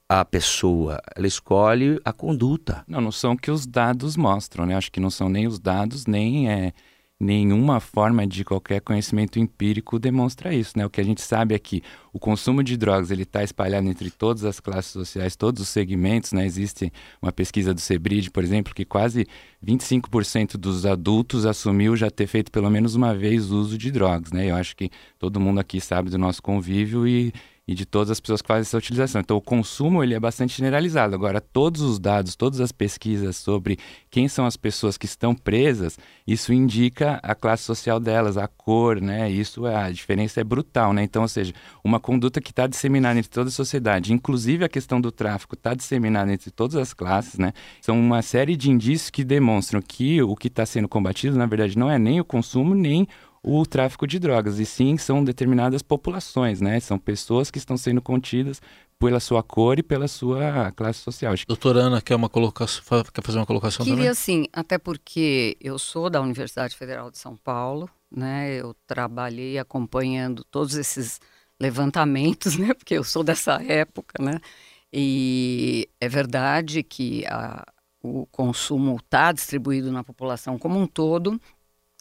a 0.09 0.25
pessoa, 0.25 1.01
ela 1.17 1.27
escolhe 1.27 2.01
a 2.05 2.13
conduta. 2.13 2.85
Não, 2.87 3.01
não 3.01 3.13
são 3.13 3.37
que 3.37 3.51
os 3.51 3.67
dados 3.67 4.17
mostram, 4.17 4.67
né? 4.67 4.75
Acho 4.75 4.93
que 4.93 5.01
não 5.01 5.11
são 5.11 5.29
nem 5.29 5.47
os 5.47 5.59
dados, 5.59 6.07
nem 6.07 6.51
é, 6.51 6.73
nenhuma 7.21 7.81
forma 7.81 8.27
de 8.27 8.43
qualquer 8.43 8.81
conhecimento 8.81 9.39
empírico 9.39 9.99
demonstra 9.99 10.55
isso, 10.55 10.79
né? 10.79 10.87
O 10.87 10.91
que 10.91 11.03
a 11.03 11.05
gente 11.05 11.21
sabe 11.21 11.55
é 11.55 11.59
que 11.59 11.83
o 12.15 12.19
consumo 12.19 12.65
de 12.65 12.79
drogas 12.79 13.11
ele 13.11 13.25
está 13.25 13.45
espalhado 13.45 13.87
entre 13.87 14.11
todas 14.11 14.43
as 14.43 14.59
classes 14.59 14.91
sociais, 14.91 15.37
todos 15.37 15.61
os 15.61 15.69
segmentos, 15.69 16.33
né? 16.33 16.47
Existe 16.47 16.91
uma 17.21 17.31
pesquisa 17.31 17.75
do 17.75 17.81
Sebrid, 17.81 18.31
por 18.31 18.43
exemplo, 18.43 18.75
que 18.75 18.87
quase 18.87 19.27
25% 19.63 20.57
dos 20.57 20.87
adultos 20.87 21.45
assumiu 21.45 21.95
já 21.95 22.11
ter 22.11 22.27
feito 22.27 22.51
pelo 22.51 22.71
menos 22.71 22.95
uma 22.95 23.15
vez 23.15 23.51
uso 23.51 23.77
de 23.77 23.91
drogas, 23.91 24.33
né? 24.33 24.51
Eu 24.51 24.57
acho 24.57 24.75
que 24.75 24.91
todo 25.19 25.39
mundo 25.39 25.61
aqui 25.61 25.79
sabe 25.79 26.09
do 26.09 26.17
nosso 26.17 26.43
convívio 26.43 27.07
e 27.07 27.35
e 27.71 27.75
de 27.75 27.87
todas 27.87 28.11
as 28.11 28.19
pessoas 28.19 28.43
que 28.43 28.49
fazem 28.49 28.63
essa 28.63 28.77
utilização. 28.77 29.21
Então, 29.21 29.37
o 29.37 29.41
consumo 29.41 30.03
ele 30.03 30.13
é 30.13 30.19
bastante 30.19 30.57
generalizado. 30.57 31.15
Agora, 31.15 31.41
todos 31.41 31.83
os 31.83 32.01
dados, 32.01 32.35
todas 32.35 32.61
as 32.61 32.73
pesquisas 32.73 33.37
sobre 33.37 33.79
quem 34.11 34.27
são 34.27 34.45
as 34.45 34.57
pessoas 34.57 34.99
que 34.99 35.07
estão 35.07 35.33
presas, 35.33 35.97
isso 36.27 36.53
indica 36.53 37.21
a 37.23 37.33
classe 37.33 37.63
social 37.63 38.01
delas, 38.01 38.37
a 38.37 38.49
cor, 38.49 39.01
né? 39.01 39.31
Isso 39.31 39.69
é, 39.69 39.77
a 39.77 39.91
diferença 39.93 40.41
é 40.41 40.45
brutal, 40.45 40.93
né? 40.93 41.05
Então, 41.05 41.23
ou 41.23 41.29
seja, 41.29 41.53
uma 41.85 42.01
conduta 42.01 42.41
que 42.41 42.51
está 42.51 42.67
disseminada 42.67 43.21
entre 43.21 43.31
toda 43.31 43.51
a 43.51 43.53
sociedade, 43.53 44.13
inclusive 44.13 44.65
a 44.65 44.69
questão 44.69 45.01
do 45.01 45.13
tráfico 45.13 45.55
está 45.55 45.73
disseminada 45.73 46.33
entre 46.33 46.51
todas 46.51 46.75
as 46.75 46.93
classes, 46.93 47.39
né? 47.39 47.53
São 47.81 47.97
uma 48.01 48.21
série 48.21 48.57
de 48.57 48.69
indícios 48.69 49.11
que 49.11 49.23
demonstram 49.23 49.81
que 49.81 50.21
o 50.21 50.35
que 50.35 50.49
está 50.49 50.67
sendo 50.67 50.89
combatido, 50.89 51.39
na 51.39 51.47
verdade, 51.47 51.79
não 51.79 51.89
é 51.89 52.01
nem 52.01 52.19
o 52.19 52.25
consumo 52.25 52.75
nem 52.75 53.07
o 53.43 53.65
tráfico 53.65 54.07
de 54.07 54.19
drogas, 54.19 54.59
e 54.59 54.67
sim 54.67 54.97
são 54.99 55.25
determinadas 55.25 55.83
populações, 55.83 56.61
né? 56.61 56.79
São 56.81 56.99
pessoas 56.99 57.51
que 57.51 57.59
estão 57.59 57.77
sendo 57.77 58.03
contidas 58.03 58.61
pela 58.99 59.19
sua 59.19 59.43
cor 59.43 59.79
e 59.79 59.83
pela 59.83 60.07
sua 60.07 60.71
classe 60.73 60.99
social. 61.01 61.35
Doutora 61.49 61.81
Ana, 61.81 62.03
quer, 62.03 62.15
uma 62.15 62.29
colocação, 62.29 62.83
quer 63.13 63.25
fazer 63.25 63.39
uma 63.39 63.47
colocação 63.47 63.85
Queria 63.85 63.97
também? 63.97 64.15
sim, 64.15 64.47
até 64.53 64.77
porque 64.77 65.57
eu 65.59 65.79
sou 65.79 66.11
da 66.11 66.21
Universidade 66.21 66.77
Federal 66.77 67.11
de 67.11 67.17
São 67.17 67.35
Paulo, 67.35 67.89
né? 68.15 68.55
Eu 68.55 68.77
trabalhei 68.87 69.59
acompanhando 69.59 70.45
todos 70.45 70.75
esses 70.75 71.19
levantamentos, 71.59 72.57
né? 72.59 72.75
Porque 72.75 72.95
eu 72.95 73.05
sou 73.05 73.25
dessa 73.25 73.63
época, 73.63 74.23
né? 74.23 74.39
E 74.93 75.89
é 75.99 76.09
verdade 76.09 76.83
que 76.83 77.25
a, 77.27 77.65
o 78.03 78.27
consumo 78.27 78.97
está 78.97 79.33
distribuído 79.33 79.91
na 79.91 80.05
população 80.05 80.59
como 80.59 80.79
um 80.79 80.87
todo, 80.87 81.41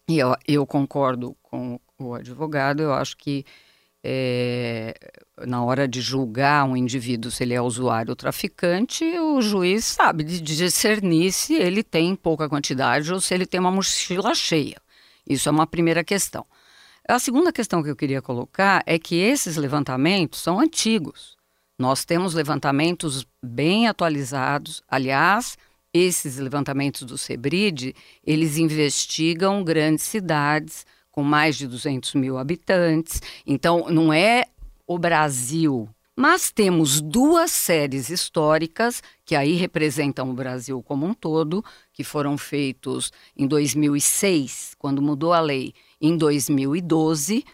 e 0.10 0.18
eu, 0.18 0.36
eu 0.48 0.66
concordo 0.66 1.38
com 1.44 1.80
o 2.00 2.16
advogado, 2.16 2.82
eu 2.82 2.92
acho 2.92 3.16
que 3.16 3.46
é, 4.04 4.96
na 5.46 5.64
hora 5.64 5.88
de 5.88 6.02
julgar 6.02 6.66
um 6.66 6.76
indivíduo 6.76 7.30
se 7.30 7.44
ele 7.44 7.54
é 7.54 7.62
usuário 7.62 8.12
ou 8.12 8.16
traficante, 8.16 9.04
o 9.20 9.40
juiz 9.40 9.86
sabe 9.86 10.24
de 10.24 10.42
discernir 10.42 11.32
se 11.32 11.54
ele 11.54 11.84
tem 11.84 12.16
pouca 12.16 12.50
quantidade 12.50 13.14
ou 13.14 13.22
se 13.22 13.36
ele 13.36 13.46
tem 13.46 13.60
uma 13.60 13.72
mochila 13.72 14.34
cheia. 14.34 14.78
Isso 15.28 15.48
é 15.48 15.52
uma 15.52 15.68
primeira 15.68 16.04
questão. 16.04 16.44
A 17.08 17.20
segunda 17.20 17.52
questão 17.52 17.84
que 17.84 17.90
eu 17.90 17.96
queria 17.96 18.22
colocar 18.22 18.82
é 18.88 18.98
que 18.98 19.16
esses 19.16 19.58
levantamentos 19.58 20.42
são 20.42 20.60
antigos. 20.60 21.38
Nós 21.78 22.04
temos 22.04 22.34
levantamentos 22.34 23.26
bem 23.44 23.88
atualizados. 23.88 24.82
Aliás, 24.88 25.56
esses 25.94 26.38
levantamentos 26.38 27.04
do 27.04 27.18
Sebrid, 27.18 27.96
eles 28.26 28.58
investigam 28.58 29.64
grandes 29.64 30.06
cidades 30.06 30.86
com 31.12 31.24
mais 31.24 31.58
de 31.58 31.68
200 31.68 32.14
mil 32.16 32.38
habitantes. 32.38 33.22
Então, 33.46 33.88
não 33.90 34.14
é 34.14 34.46
o 34.86 34.98
Brasil. 34.98 35.90
Mas 36.16 36.52
temos 36.52 37.00
duas 37.00 37.50
séries 37.50 38.10
históricas 38.10 39.02
que 39.24 39.38
aí 39.38 39.54
representam 39.54 40.30
o 40.30 40.34
Brasil 40.34 40.84
como 40.84 41.06
um 41.06 41.14
todo, 41.14 41.64
que 41.94 42.04
foram 42.04 42.38
feitos 42.38 43.12
em 43.38 43.48
2006, 43.48 44.76
quando 44.78 45.02
mudou 45.02 45.32
a 45.32 45.40
lei, 45.40 45.74
em 46.02 46.18
2012, 46.18 47.46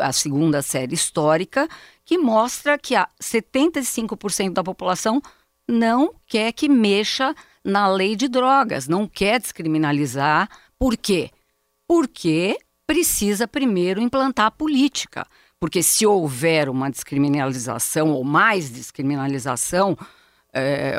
a 0.00 0.10
segunda 0.10 0.62
série 0.62 0.94
histórica, 0.94 1.68
que 2.02 2.16
mostra 2.16 2.78
que 2.78 2.94
75% 3.22 4.54
da 4.54 4.64
população 4.64 5.20
não 5.68 6.14
quer 6.26 6.52
que 6.52 6.68
mexa 6.68 7.34
na 7.64 7.88
lei 7.88 8.14
de 8.14 8.28
drogas, 8.28 8.86
não 8.86 9.06
quer 9.06 9.40
descriminalizar. 9.40 10.48
Por 10.78 10.96
quê? 10.96 11.30
Porque 11.88 12.58
precisa 12.86 13.48
primeiro 13.48 14.00
implantar 14.00 14.46
a 14.46 14.50
política. 14.50 15.26
Porque 15.58 15.82
se 15.82 16.06
houver 16.06 16.68
uma 16.68 16.90
descriminalização 16.90 18.10
ou 18.10 18.22
mais 18.22 18.70
descriminalização, 18.70 19.96
é, 20.54 20.96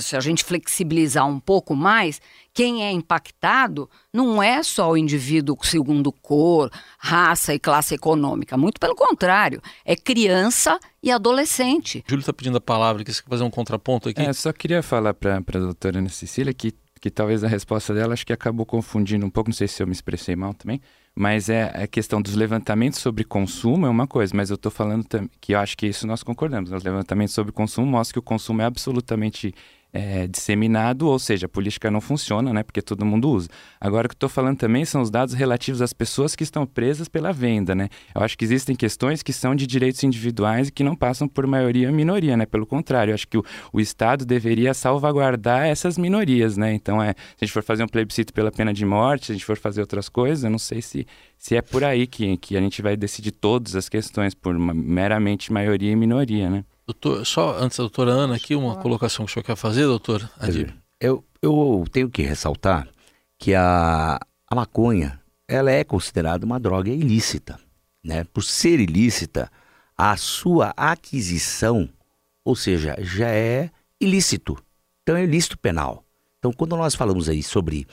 se 0.00 0.16
a 0.16 0.20
gente 0.20 0.44
flexibilizar 0.44 1.26
um 1.26 1.40
pouco 1.40 1.74
mais, 1.74 2.20
quem 2.54 2.84
é 2.84 2.92
impactado 2.92 3.90
não 4.12 4.42
é 4.42 4.62
só 4.62 4.92
o 4.92 4.96
indivíduo 4.96 5.56
segundo 5.62 6.12
cor, 6.12 6.70
raça 6.98 7.52
e 7.52 7.58
classe 7.58 7.94
econômica. 7.94 8.56
Muito 8.56 8.78
pelo 8.78 8.94
contrário, 8.94 9.60
é 9.84 9.96
criança 9.96 10.78
e 11.02 11.10
adolescente. 11.10 12.04
Júlio 12.06 12.20
está 12.20 12.32
pedindo 12.32 12.58
a 12.58 12.60
palavra, 12.60 13.02
que 13.02 13.12
você 13.12 13.22
quer 13.22 13.28
fazer 13.28 13.44
um 13.44 13.50
contraponto 13.50 14.08
aqui? 14.08 14.22
É, 14.22 14.32
só 14.32 14.52
queria 14.52 14.82
falar 14.82 15.14
para 15.14 15.36
a 15.36 15.58
doutora 15.58 15.98
Ana 15.98 16.08
Cecília 16.08 16.54
que, 16.54 16.72
que 17.00 17.10
talvez 17.10 17.42
a 17.42 17.48
resposta 17.48 17.92
dela 17.92 18.12
acho 18.12 18.24
que 18.24 18.32
acabou 18.32 18.64
confundindo 18.64 19.26
um 19.26 19.30
pouco, 19.30 19.50
não 19.50 19.54
sei 19.54 19.66
se 19.66 19.82
eu 19.82 19.86
me 19.86 19.92
expressei 19.92 20.36
mal 20.36 20.54
também, 20.54 20.80
mas 21.14 21.48
é 21.48 21.64
a 21.82 21.86
questão 21.86 22.22
dos 22.22 22.34
levantamentos 22.34 22.98
sobre 22.98 23.24
consumo 23.24 23.86
é 23.86 23.90
uma 23.90 24.06
coisa, 24.06 24.34
mas 24.34 24.50
eu 24.50 24.54
estou 24.54 24.72
falando 24.72 25.06
que 25.40 25.54
eu 25.54 25.58
acho 25.58 25.76
que 25.76 25.86
isso 25.86 26.06
nós 26.06 26.22
concordamos. 26.22 26.72
Os 26.72 26.82
levantamentos 26.82 27.34
sobre 27.34 27.52
consumo 27.52 27.86
mostram 27.86 28.14
que 28.14 28.18
o 28.18 28.22
consumo 28.22 28.62
é 28.62 28.64
absolutamente 28.64 29.54
é, 29.92 30.26
disseminado, 30.26 31.06
ou 31.06 31.18
seja, 31.18 31.46
a 31.46 31.48
política 31.48 31.90
não 31.90 32.00
funciona, 32.00 32.52
né? 32.52 32.62
Porque 32.62 32.80
todo 32.80 33.04
mundo 33.04 33.28
usa. 33.28 33.48
Agora, 33.78 34.06
o 34.06 34.08
que 34.08 34.14
eu 34.14 34.16
estou 34.16 34.28
falando 34.28 34.56
também 34.56 34.84
são 34.84 35.02
os 35.02 35.10
dados 35.10 35.34
relativos 35.34 35.82
às 35.82 35.92
pessoas 35.92 36.34
que 36.34 36.42
estão 36.42 36.64
presas 36.64 37.08
pela 37.08 37.32
venda, 37.32 37.74
né? 37.74 37.88
Eu 38.14 38.22
acho 38.22 38.38
que 38.38 38.44
existem 38.44 38.74
questões 38.74 39.22
que 39.22 39.32
são 39.32 39.54
de 39.54 39.66
direitos 39.66 40.02
individuais 40.02 40.68
e 40.68 40.72
que 40.72 40.82
não 40.82 40.96
passam 40.96 41.28
por 41.28 41.46
maioria 41.46 41.88
ou 41.88 41.94
minoria, 41.94 42.36
né? 42.36 42.46
Pelo 42.46 42.66
contrário, 42.66 43.10
eu 43.10 43.14
acho 43.14 43.28
que 43.28 43.36
o, 43.36 43.44
o 43.72 43.80
Estado 43.80 44.24
deveria 44.24 44.72
salvaguardar 44.72 45.66
essas 45.66 45.98
minorias, 45.98 46.56
né? 46.56 46.72
Então, 46.72 47.02
é, 47.02 47.12
se 47.12 47.42
a 47.42 47.44
gente 47.44 47.52
for 47.52 47.62
fazer 47.62 47.84
um 47.84 47.88
plebiscito 47.88 48.32
pela 48.32 48.50
pena 48.50 48.72
de 48.72 48.86
morte, 48.86 49.26
se 49.26 49.32
a 49.32 49.34
gente 49.34 49.44
for 49.44 49.58
fazer 49.58 49.82
outras 49.82 50.08
coisas, 50.08 50.44
eu 50.44 50.50
não 50.50 50.58
sei 50.58 50.80
se, 50.80 51.06
se 51.36 51.54
é 51.54 51.60
por 51.60 51.84
aí 51.84 52.06
que, 52.06 52.38
que 52.38 52.56
a 52.56 52.60
gente 52.60 52.80
vai 52.80 52.96
decidir 52.96 53.32
todas 53.32 53.76
as 53.76 53.90
questões, 53.90 54.34
por 54.34 54.56
uma, 54.56 54.72
meramente 54.72 55.52
maioria 55.52 55.92
e 55.92 55.96
minoria, 55.96 56.48
né? 56.48 56.64
Doutor, 56.86 57.24
só 57.24 57.56
antes 57.58 57.78
da 57.78 57.84
doutora 57.84 58.10
Ana, 58.10 58.36
aqui 58.36 58.54
uma 58.54 58.76
colocação 58.76 59.24
que 59.24 59.30
o 59.30 59.34
senhor 59.34 59.44
quer 59.44 59.56
fazer, 59.56 59.84
doutor 59.84 60.28
Adir? 60.38 60.74
Eu, 61.00 61.24
eu 61.40 61.84
tenho 61.92 62.10
que 62.10 62.22
ressaltar 62.22 62.88
que 63.38 63.54
a, 63.54 64.18
a 64.48 64.54
maconha 64.54 65.20
ela 65.48 65.70
é 65.70 65.84
considerada 65.84 66.44
uma 66.46 66.58
droga 66.58 66.90
ilícita. 66.90 67.58
né, 68.04 68.24
por 68.24 68.42
ser 68.42 68.80
ilícita, 68.80 69.50
a 69.96 70.16
sua 70.16 70.72
aquisição, 70.76 71.88
ou 72.44 72.56
seja, 72.56 72.96
já 72.98 73.28
é 73.28 73.70
ilícito. 74.00 74.58
Então 75.02 75.16
é 75.16 75.22
ilícito 75.24 75.56
penal. 75.58 76.04
Então, 76.38 76.52
quando 76.52 76.76
nós 76.76 76.94
falamos 76.94 77.28
aí 77.28 77.42
sobre 77.42 77.86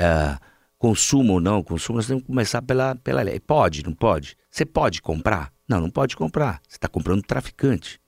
uh, 0.00 0.38
consumo 0.76 1.34
ou 1.34 1.40
não 1.40 1.62
consumo, 1.62 1.96
nós 1.96 2.06
temos 2.06 2.22
que 2.22 2.26
começar 2.26 2.60
pela, 2.60 2.94
pela 2.96 3.22
lei. 3.22 3.40
Pode, 3.40 3.82
não 3.82 3.94
pode? 3.94 4.36
Você 4.50 4.66
pode 4.66 5.00
comprar? 5.00 5.50
Não, 5.66 5.80
não 5.80 5.90
pode 5.90 6.14
comprar. 6.14 6.60
Você 6.68 6.76
está 6.76 6.88
comprando 6.88 7.22
traficante. 7.22 7.98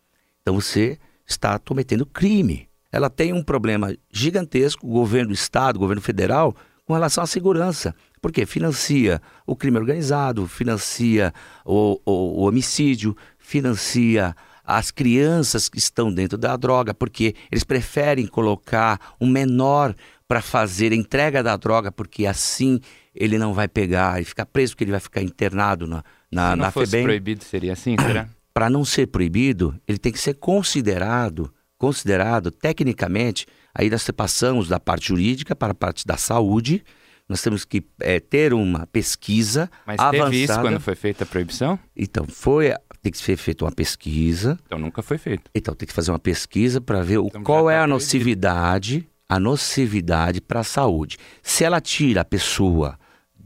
Então 0.46 0.54
você 0.54 0.96
está 1.26 1.58
cometendo 1.58 2.06
crime. 2.06 2.68
Ela 2.92 3.10
tem 3.10 3.32
um 3.32 3.42
problema 3.42 3.92
gigantesco, 4.12 4.86
o 4.86 4.90
governo 4.90 5.30
do 5.30 5.34
Estado, 5.34 5.74
o 5.74 5.80
governo 5.80 6.00
federal, 6.00 6.54
com 6.84 6.94
relação 6.94 7.24
à 7.24 7.26
segurança. 7.26 7.92
Porque 8.22 8.46
financia 8.46 9.20
o 9.44 9.56
crime 9.56 9.76
organizado, 9.76 10.46
financia 10.46 11.34
o, 11.64 12.00
o, 12.06 12.12
o 12.12 12.46
homicídio, 12.46 13.16
financia 13.40 14.36
as 14.64 14.92
crianças 14.92 15.68
que 15.68 15.78
estão 15.78 16.14
dentro 16.14 16.38
da 16.38 16.56
droga, 16.56 16.94
porque 16.94 17.34
eles 17.50 17.64
preferem 17.64 18.28
colocar 18.28 19.00
um 19.20 19.26
menor 19.26 19.96
para 20.28 20.40
fazer 20.40 20.92
a 20.92 20.96
entrega 20.96 21.42
da 21.42 21.56
droga, 21.56 21.90
porque 21.90 22.24
assim 22.24 22.80
ele 23.12 23.36
não 23.36 23.52
vai 23.52 23.66
pegar 23.66 24.22
e 24.22 24.24
ficar 24.24 24.46
preso, 24.46 24.74
porque 24.74 24.84
ele 24.84 24.92
vai 24.92 25.00
ficar 25.00 25.22
internado 25.22 25.88
na, 25.88 26.04
na, 26.30 26.50
Se 26.50 26.56
não 26.56 26.64
na 26.66 26.70
fosse 26.70 26.92
FEBEM. 26.92 27.04
proibido, 27.04 27.42
seria 27.42 27.72
assim, 27.72 27.96
será? 28.00 28.28
Para 28.56 28.70
não 28.70 28.86
ser 28.86 29.08
proibido, 29.08 29.78
ele 29.86 29.98
tem 29.98 30.10
que 30.10 30.18
ser 30.18 30.32
considerado, 30.32 31.52
considerado 31.76 32.50
tecnicamente, 32.50 33.46
aí 33.74 33.90
nós 33.90 34.10
passamos 34.10 34.66
da 34.66 34.80
parte 34.80 35.08
jurídica 35.08 35.54
para 35.54 35.72
a 35.72 35.74
parte 35.74 36.06
da 36.06 36.16
saúde, 36.16 36.82
nós 37.28 37.42
temos 37.42 37.66
que 37.66 37.84
é, 38.00 38.18
ter 38.18 38.54
uma 38.54 38.86
pesquisa 38.86 39.70
Mas 39.86 39.98
avançada. 40.00 40.30
teve 40.30 40.42
isso 40.44 40.60
quando 40.62 40.80
foi 40.80 40.94
feita 40.94 41.24
a 41.24 41.26
proibição? 41.26 41.78
Então, 41.94 42.24
foi, 42.26 42.72
tem 43.02 43.12
que 43.12 43.18
ser 43.18 43.36
feita 43.36 43.62
uma 43.62 43.72
pesquisa, 43.72 44.58
Então 44.64 44.78
nunca 44.78 45.02
foi 45.02 45.18
feito. 45.18 45.50
então 45.54 45.74
tem 45.74 45.86
que 45.86 45.92
fazer 45.92 46.10
uma 46.10 46.18
pesquisa 46.18 46.80
para 46.80 47.02
ver 47.02 47.18
Então, 47.18 47.42
qual 47.42 47.66
tá 47.66 47.72
é 47.72 47.74
a 47.74 47.80
proibido. 47.80 47.92
nocividade, 47.94 49.06
a 49.28 49.38
nocividade 49.38 50.40
para 50.40 50.60
a 50.60 50.64
saúde. 50.64 51.18
Se 51.42 51.62
ela 51.62 51.78
tira 51.78 52.22
a 52.22 52.24
pessoa 52.24 52.98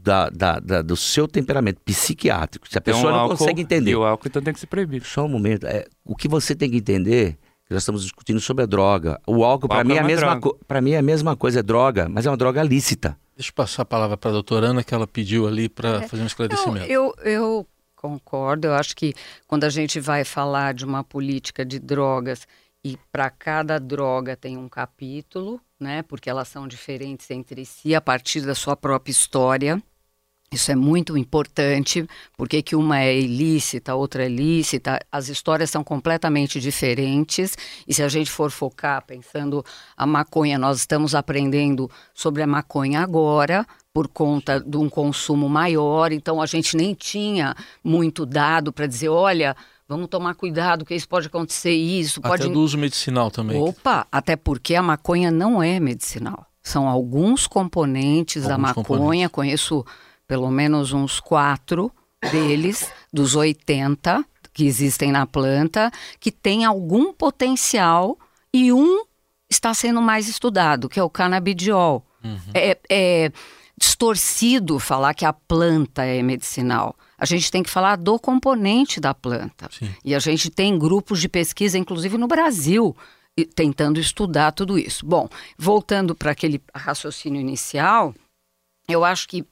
da, 0.03 0.29
da- 0.29 0.59
da- 0.59 0.81
do 0.81 0.95
seu 0.95 1.27
temperamento 1.27 1.79
psiquiátrico, 1.85 2.67
se 2.69 2.77
a 2.77 2.81
pessoa 2.81 3.11
não 3.11 3.19
álcool- 3.19 3.37
consegue 3.37 3.61
entender. 3.61 3.91
E 3.91 3.95
o 3.95 4.03
álcool 4.03 4.27
então 4.27 4.41
tem 4.41 4.53
que 4.53 4.59
ser 4.59 4.67
proibido. 4.67 5.05
Só 5.05 5.25
um 5.25 5.29
momento. 5.29 5.65
É, 5.67 5.85
o 6.03 6.15
que 6.15 6.27
você 6.27 6.55
tem 6.55 6.69
que 6.69 6.77
entender, 6.77 7.37
que 7.65 7.73
nós 7.73 7.83
estamos 7.83 8.03
discutindo 8.03 8.39
sobre 8.39 8.63
a 8.63 8.65
droga. 8.67 9.19
O 9.27 9.43
álcool, 9.43 9.67
para 9.67 9.83
mim, 9.83 9.93
é 9.93 9.97
é 9.97 9.99
a 9.99 10.03
mesma 10.03 10.39
pra 10.67 10.81
mim 10.81 10.91
é 10.91 10.97
a 10.97 11.01
mesma 11.01 11.35
coisa, 11.35 11.59
é 11.59 11.63
droga, 11.63 12.09
mas 12.09 12.25
é 12.25 12.29
uma 12.29 12.37
droga 12.37 12.63
lícita. 12.63 13.17
Deixa 13.35 13.49
eu 13.51 13.55
passar 13.55 13.83
a 13.83 13.85
palavra 13.85 14.17
para 14.17 14.29
a 14.29 14.33
doutora 14.33 14.67
Ana, 14.67 14.83
que 14.83 14.93
ela 14.93 15.07
pediu 15.07 15.47
ali 15.47 15.69
para 15.69 16.01
fazer 16.07 16.21
um 16.23 16.27
esclarecimento. 16.27 16.85
eu, 16.85 17.13
eu 17.23 17.65
concordo. 17.95 18.67
Eu 18.67 18.73
acho 18.73 18.95
que 18.95 19.13
quando 19.47 19.63
a 19.63 19.69
gente 19.69 19.99
vai 19.99 20.23
falar 20.23 20.73
de 20.73 20.83
uma 20.85 21.03
política 21.03 21.63
de 21.65 21.79
drogas 21.79 22.45
e 22.83 22.97
para 23.11 23.29
cada 23.29 23.79
droga 23.79 24.35
tem 24.35 24.57
um 24.57 24.67
capítulo, 24.67 25.61
né? 25.79 26.01
Porque 26.03 26.29
elas 26.29 26.47
são 26.47 26.67
diferentes 26.67 27.29
entre 27.31 27.63
si 27.65 27.93
a 27.95 28.01
partir 28.01 28.41
da 28.41 28.55
sua 28.55 28.75
própria 28.75 29.11
história. 29.11 29.81
Isso 30.53 30.69
é 30.69 30.75
muito 30.75 31.17
importante, 31.17 32.05
porque 32.35 32.61
que 32.61 32.75
uma 32.75 32.99
é 32.99 33.17
ilícita, 33.17 33.95
outra 33.95 34.25
é 34.25 34.27
lícita, 34.27 34.99
as 35.09 35.29
histórias 35.29 35.69
são 35.69 35.81
completamente 35.81 36.59
diferentes. 36.59 37.57
E 37.87 37.93
se 37.93 38.03
a 38.03 38.09
gente 38.09 38.29
for 38.29 38.51
focar 38.51 39.01
pensando 39.05 39.63
a 39.95 40.05
maconha, 40.05 40.59
nós 40.59 40.79
estamos 40.79 41.15
aprendendo 41.15 41.89
sobre 42.13 42.43
a 42.43 42.47
maconha 42.47 42.99
agora, 42.99 43.65
por 43.93 44.09
conta 44.09 44.59
de 44.59 44.75
um 44.75 44.89
consumo 44.89 45.47
maior, 45.47 46.11
então 46.11 46.41
a 46.41 46.45
gente 46.45 46.75
nem 46.75 46.93
tinha 46.93 47.55
muito 47.81 48.25
dado 48.25 48.73
para 48.73 48.87
dizer, 48.87 49.07
olha, 49.07 49.55
vamos 49.87 50.09
tomar 50.09 50.35
cuidado, 50.35 50.83
que 50.83 50.93
isso 50.93 51.07
pode 51.07 51.27
acontecer 51.27 51.71
isso, 51.71 52.19
pode 52.19 52.43
Até 52.43 52.51
do 52.51 52.59
uso 52.61 52.77
medicinal 52.77 53.31
também. 53.31 53.57
Opa, 53.57 54.05
até 54.11 54.35
porque 54.35 54.75
a 54.75 54.81
maconha 54.81 55.31
não 55.31 55.63
é 55.63 55.79
medicinal. 55.79 56.45
São 56.61 56.89
alguns 56.89 57.47
componentes 57.47 58.43
da 58.43 58.55
Alguns 58.55 58.67
maconha, 58.67 58.83
componentes. 58.83 59.31
conheço 59.31 59.85
pelo 60.31 60.49
menos 60.49 60.93
uns 60.93 61.19
quatro 61.19 61.91
deles, 62.31 62.89
dos 63.11 63.35
80 63.35 64.23
que 64.53 64.65
existem 64.65 65.11
na 65.11 65.25
planta, 65.25 65.91
que 66.21 66.31
tem 66.31 66.63
algum 66.63 67.11
potencial 67.11 68.17
e 68.53 68.71
um 68.71 69.03
está 69.49 69.73
sendo 69.73 70.01
mais 70.01 70.29
estudado, 70.29 70.87
que 70.87 70.97
é 70.97 71.03
o 71.03 71.09
canabidiol. 71.09 72.05
É, 72.53 72.77
é 72.89 73.31
distorcido 73.77 74.79
falar 74.79 75.13
que 75.13 75.25
a 75.25 75.33
planta 75.33 76.05
é 76.05 76.23
medicinal. 76.23 76.95
A 77.17 77.25
gente 77.25 77.51
tem 77.51 77.61
que 77.61 77.69
falar 77.69 77.97
do 77.97 78.17
componente 78.17 79.01
da 79.01 79.13
planta. 79.13 79.67
Sim. 79.69 79.93
E 80.01 80.15
a 80.15 80.19
gente 80.19 80.49
tem 80.49 80.79
grupos 80.79 81.19
de 81.19 81.27
pesquisa, 81.27 81.77
inclusive 81.77 82.17
no 82.17 82.27
Brasil, 82.27 82.95
tentando 83.53 83.99
estudar 83.99 84.53
tudo 84.53 84.79
isso. 84.79 85.05
Bom, 85.05 85.27
voltando 85.57 86.15
para 86.15 86.31
aquele 86.31 86.61
raciocínio 86.73 87.41
inicial, 87.41 88.15
eu 88.87 89.03
acho 89.03 89.27
que 89.27 89.45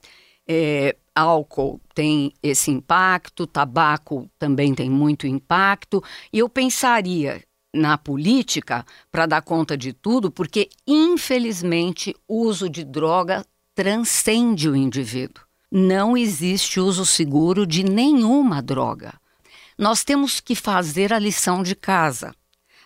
é, 0.52 0.96
álcool 1.14 1.80
tem 1.94 2.32
esse 2.42 2.72
impacto, 2.72 3.46
tabaco 3.46 4.28
também 4.36 4.74
tem 4.74 4.90
muito 4.90 5.24
impacto, 5.24 6.02
e 6.32 6.40
eu 6.40 6.48
pensaria 6.48 7.40
na 7.72 7.96
política 7.96 8.84
para 9.12 9.26
dar 9.26 9.42
conta 9.42 9.76
de 9.76 9.92
tudo, 9.92 10.28
porque 10.28 10.68
infelizmente 10.84 12.16
o 12.26 12.42
uso 12.42 12.68
de 12.68 12.82
droga 12.82 13.46
transcende 13.76 14.68
o 14.68 14.74
indivíduo. 14.74 15.44
Não 15.70 16.16
existe 16.16 16.80
uso 16.80 17.06
seguro 17.06 17.64
de 17.64 17.84
nenhuma 17.84 18.60
droga. 18.60 19.14
Nós 19.78 20.02
temos 20.02 20.40
que 20.40 20.56
fazer 20.56 21.12
a 21.12 21.18
lição 21.20 21.62
de 21.62 21.76
casa. 21.76 22.34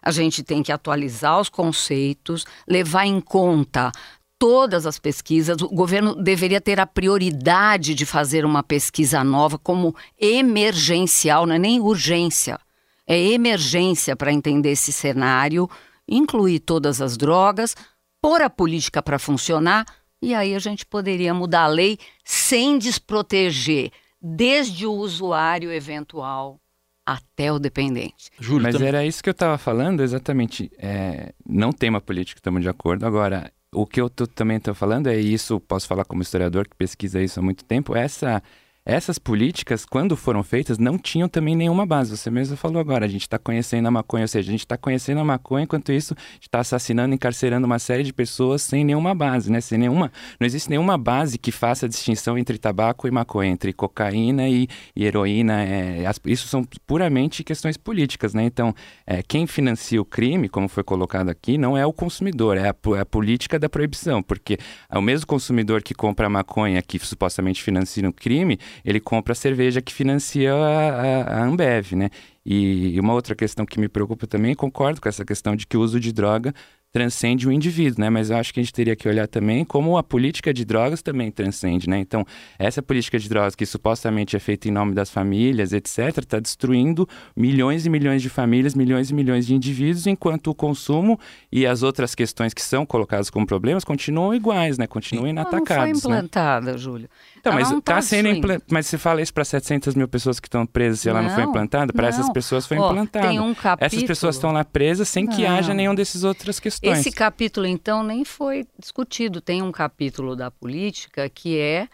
A 0.03 0.11
gente 0.11 0.43
tem 0.43 0.63
que 0.63 0.71
atualizar 0.71 1.41
os 1.41 1.49
conceitos, 1.49 2.45
levar 2.69 3.07
em 3.07 3.23
conta 3.23 3.91
todas 4.39 4.87
as 4.87 4.99
pesquisas. 4.99 5.61
O 5.63 5.69
governo 5.69 6.15
deveria 6.15 6.61
ter 6.61 6.79
a 6.81 6.87
prioridade 6.87 7.95
de 7.95 8.05
fazer 8.07 8.45
uma 8.45 8.63
pesquisa 8.63 9.23
nova 9.25 9.59
como 9.59 9.95
emergencial, 10.21 11.47
não 11.47 11.55
é 11.55 11.59
nem 11.59 11.81
urgência. 11.81 12.59
É 13.07 13.19
emergência 13.19 14.17
para 14.17 14.33
entender 14.33 14.71
esse 14.71 14.93
cenário, 14.93 15.69
incluir 16.09 16.61
todas 16.61 17.01
as 17.03 17.17
drogas, 17.17 17.75
pôr 18.21 18.41
a 18.41 18.49
política 18.49 19.03
para 19.03 19.19
funcionar 19.19 19.85
e 20.23 20.35
aí 20.35 20.55
a 20.55 20.59
gente 20.59 20.87
poderia 20.87 21.35
mudar 21.35 21.65
a 21.65 21.69
lei 21.69 21.99
sem 22.25 22.79
desproteger 22.79 23.91
desde 24.21 24.87
o 24.87 24.93
usuário 24.93 25.71
eventual 25.71 26.59
até 27.05 27.53
o 27.53 27.59
dependente. 27.59 28.31
Júlio, 28.41 28.63
Mas 28.63 28.73
também- 28.73 28.89
era 28.89 29.05
isso 29.05 29.23
que 29.23 29.29
eu 29.29 29.33
estava 29.33 29.59
falando, 29.59 30.03
exatamente. 30.03 30.73
É, 30.79 31.35
não 31.47 31.71
tem 31.71 31.91
uma 31.91 32.01
política, 32.01 32.39
estamos 32.39 32.63
de 32.63 32.69
acordo. 32.71 33.05
Agora, 33.05 33.53
o 33.75 33.87
que 33.87 34.01
eu 34.01 34.09
tô- 34.11 34.27
também 34.27 34.57
estou 34.59 34.75
falando 34.75 35.09
é 35.09 35.17
isso, 35.19 35.61
posso 35.61 35.87
falar 35.89 36.05
como 36.05 36.23
historiador 36.23 36.69
que 36.69 36.77
pesquisa 36.77 37.21
isso 37.23 37.41
há 37.41 37.43
muito 37.43 37.65
tempo, 37.65 37.95
essa, 37.97 38.43
essas 38.87 39.19
políticas, 39.19 39.87
quando 39.87 40.15
foram 40.15 40.43
feitas, 40.43 40.77
não 40.77 40.99
tinham 40.99 41.27
também 41.27 41.57
nenhuma 41.57 41.87
base. 41.87 42.15
Você 42.17 42.31
mesmo 42.31 42.55
falou 42.55 42.79
agora, 42.79 43.07
a 43.07 43.09
gente 43.09 43.23
está 43.23 43.39
conhecendo 43.39 43.89
a 43.89 43.91
maconha, 43.91 44.25
ou 44.25 44.29
seja, 44.29 44.49
a 44.49 44.51
gente 44.51 44.61
está 44.61 44.77
conhecendo 44.77 45.21
a 45.21 45.25
maconha, 45.25 45.65
enquanto 45.65 45.91
isso, 45.91 46.15
está 46.39 46.61
assassinando, 46.61 47.15
encarcerando 47.15 47.67
uma 47.67 47.79
série 47.79 48.03
de 48.03 48.13
pessoas 48.13 48.61
sem 48.61 48.85
nenhuma 48.85 49.15
base, 49.15 49.51
né? 49.51 49.61
Sem 49.63 49.79
nenhuma, 49.79 50.13
não 50.39 50.47
existe 50.47 50.69
nenhuma 50.69 50.99
base 50.99 51.39
que 51.39 51.51
faça 51.51 51.87
a 51.87 51.89
distinção 51.89 52.37
entre 52.37 52.59
tabaco 52.59 53.09
e 53.09 53.11
maconha, 53.11 53.51
entre 53.51 53.73
cocaína 53.73 54.49
e, 54.49 54.69
e 54.95 55.05
heroína. 55.07 55.63
é, 55.63 56.05
as- 56.07 56.21
isso 56.27 56.47
são 56.49 56.63
puramente 56.87 57.43
questões 57.43 57.79
políticas, 57.79 58.35
né? 58.35 58.45
Então, 58.45 58.75
é, 59.07 59.23
quem 59.23 59.47
financia 59.47 60.01
o 60.01 60.05
crime, 60.05 60.47
como 60.47 60.69
foi 60.69 60.83
colocado 60.85 61.31
aqui, 61.31 61.57
não 61.57 61.75
é 61.77 61.87
o 61.87 61.93
consumidor, 61.93 62.59
é 62.59 62.69
a, 62.69 62.75
é 62.97 63.01
a 63.01 63.07
política 63.07 63.59
da 63.59 63.69
proibição, 63.69 64.23
porque 64.23 64.59
é 64.91 64.99
o 64.99 65.03
mesmo 65.03 65.27
consumidor 65.27 65.83
que 65.83 65.95
compra 65.95 66.27
a 66.27 66.31
maconha 66.31 66.83
que 66.83 66.99
supostamente 66.99 67.63
financia 67.63 68.07
o 68.07 68.13
crime, 68.13 68.59
ele 68.85 69.01
compra 69.01 69.33
a 69.33 69.35
cerveja 69.37 69.83
que 69.83 69.93
financia 69.93 70.55
a, 70.55 70.57
a- 70.59 71.41
a 71.41 71.45
Ambev, 71.45 71.93
né? 71.95 72.11
E 72.47 72.99
uma 73.01 73.15
outra 73.15 73.35
questão 73.35 73.65
que 73.65 73.81
me 73.81 73.89
preocupa 73.89 74.27
também, 74.27 74.55
concordo 74.55 75.01
com 75.01 75.09
essa 75.09 75.25
questão 75.25 75.57
de 75.57 75.67
que 75.67 75.77
o 75.77 75.81
uso 75.81 75.99
de 75.99 76.13
droga 76.13 76.53
transcende 76.93 77.49
o 77.49 77.51
indivíduo, 77.51 78.01
né? 78.03 78.09
Mas 78.09 78.31
eu 78.31 78.37
acho 78.37 78.55
que 78.55 78.61
a 78.61 78.63
gente 78.63 78.73
teria 78.73 78.95
que 78.95 79.09
olhar 79.09 79.27
também 79.27 79.65
como 79.65 79.99
a 79.99 80.03
política 80.03 80.55
de 80.55 80.65
drogas 80.65 81.03
também 81.03 81.29
transcende, 81.29 81.89
né? 81.89 81.99
Então, 81.99 82.25
essa 82.57 82.81
política 82.81 83.19
de 83.19 83.29
drogas 83.29 83.57
que 83.57 83.67
supostamente 83.67 84.37
é 84.37 84.39
feita 84.39 84.69
em 84.69 84.71
nome 84.71 84.95
das 84.95 85.11
famílias, 85.11 85.73
etc., 85.73 86.19
está 86.19 86.39
destruindo 86.39 87.09
milhões 87.37 87.85
e 87.85 87.91
milhões 87.91 88.23
de 88.23 88.29
famílias, 88.29 88.77
milhões 88.77 89.11
e 89.11 89.15
milhões 89.15 89.45
de 89.45 89.55
indivíduos, 89.57 90.07
enquanto 90.07 90.49
o 90.51 90.55
consumo 90.55 91.19
e 91.51 91.67
as 91.67 91.83
outras 91.83 92.15
questões 92.15 92.55
que 92.55 92.63
são 92.63 92.87
colocadas 92.87 93.29
como 93.29 93.45
problemas 93.45 93.83
continuam 93.83 94.33
iguais, 94.33 94.79
né? 94.79 94.87
Continuam 94.87 95.27
Ela 95.27 95.35
não 95.35 95.51
foi 95.51 95.59
inatacados, 95.59 96.05
né? 96.05 96.17
implantada, 96.19 96.79
Júlio. 96.79 97.09
Então, 97.45 97.53
mas 97.53 97.71
não 97.71 97.81
tá 97.81 97.97
tá 97.97 98.03
sendo. 98.03 98.41
Mas 98.71 98.87
você 98.87 98.97
fala 98.97 99.21
isso 99.21 99.33
para 99.35 99.45
700 99.45 99.95
mil 99.95 100.09
pessoas 100.09 100.41
que 100.41 100.49
estão 100.49 100.65
presas 100.65 101.01
se 101.01 101.09
ela 101.11 101.21
não 101.21 101.29
foi 101.31 101.43
Não, 101.43 101.51
implantada? 101.51 101.93
Para 101.93 102.09
essas 102.09 102.31
pessoas 102.31 102.67
foi 102.67 102.79
Ó, 102.79 102.91
implantada. 102.91 103.29
tem 103.29 103.39
um 103.39 103.51
Essas 103.51 103.63
capítulo- 103.63 104.07
pessoas 104.07 104.37
estão 104.37 104.51
lá 104.53 104.65
presas 104.65 105.09
sem 105.09 105.27
que 105.27 105.43
Não. 105.43 105.51
haja 105.57 105.75
nenhum 105.75 105.95
desses 105.95 106.25
outras 106.25 106.59
questões. 106.59 106.99
Esse 107.01 107.13
capítulo, 107.13 107.67
então, 107.67 108.03
nem 108.03 108.25
foi 108.25 108.67
discutido. 108.79 109.41
Tem 109.43 109.61
um 109.63 109.71
capítulo 109.71 110.35
da 110.35 110.51
política 110.51 111.29
que 111.29 111.59
é 111.59 111.87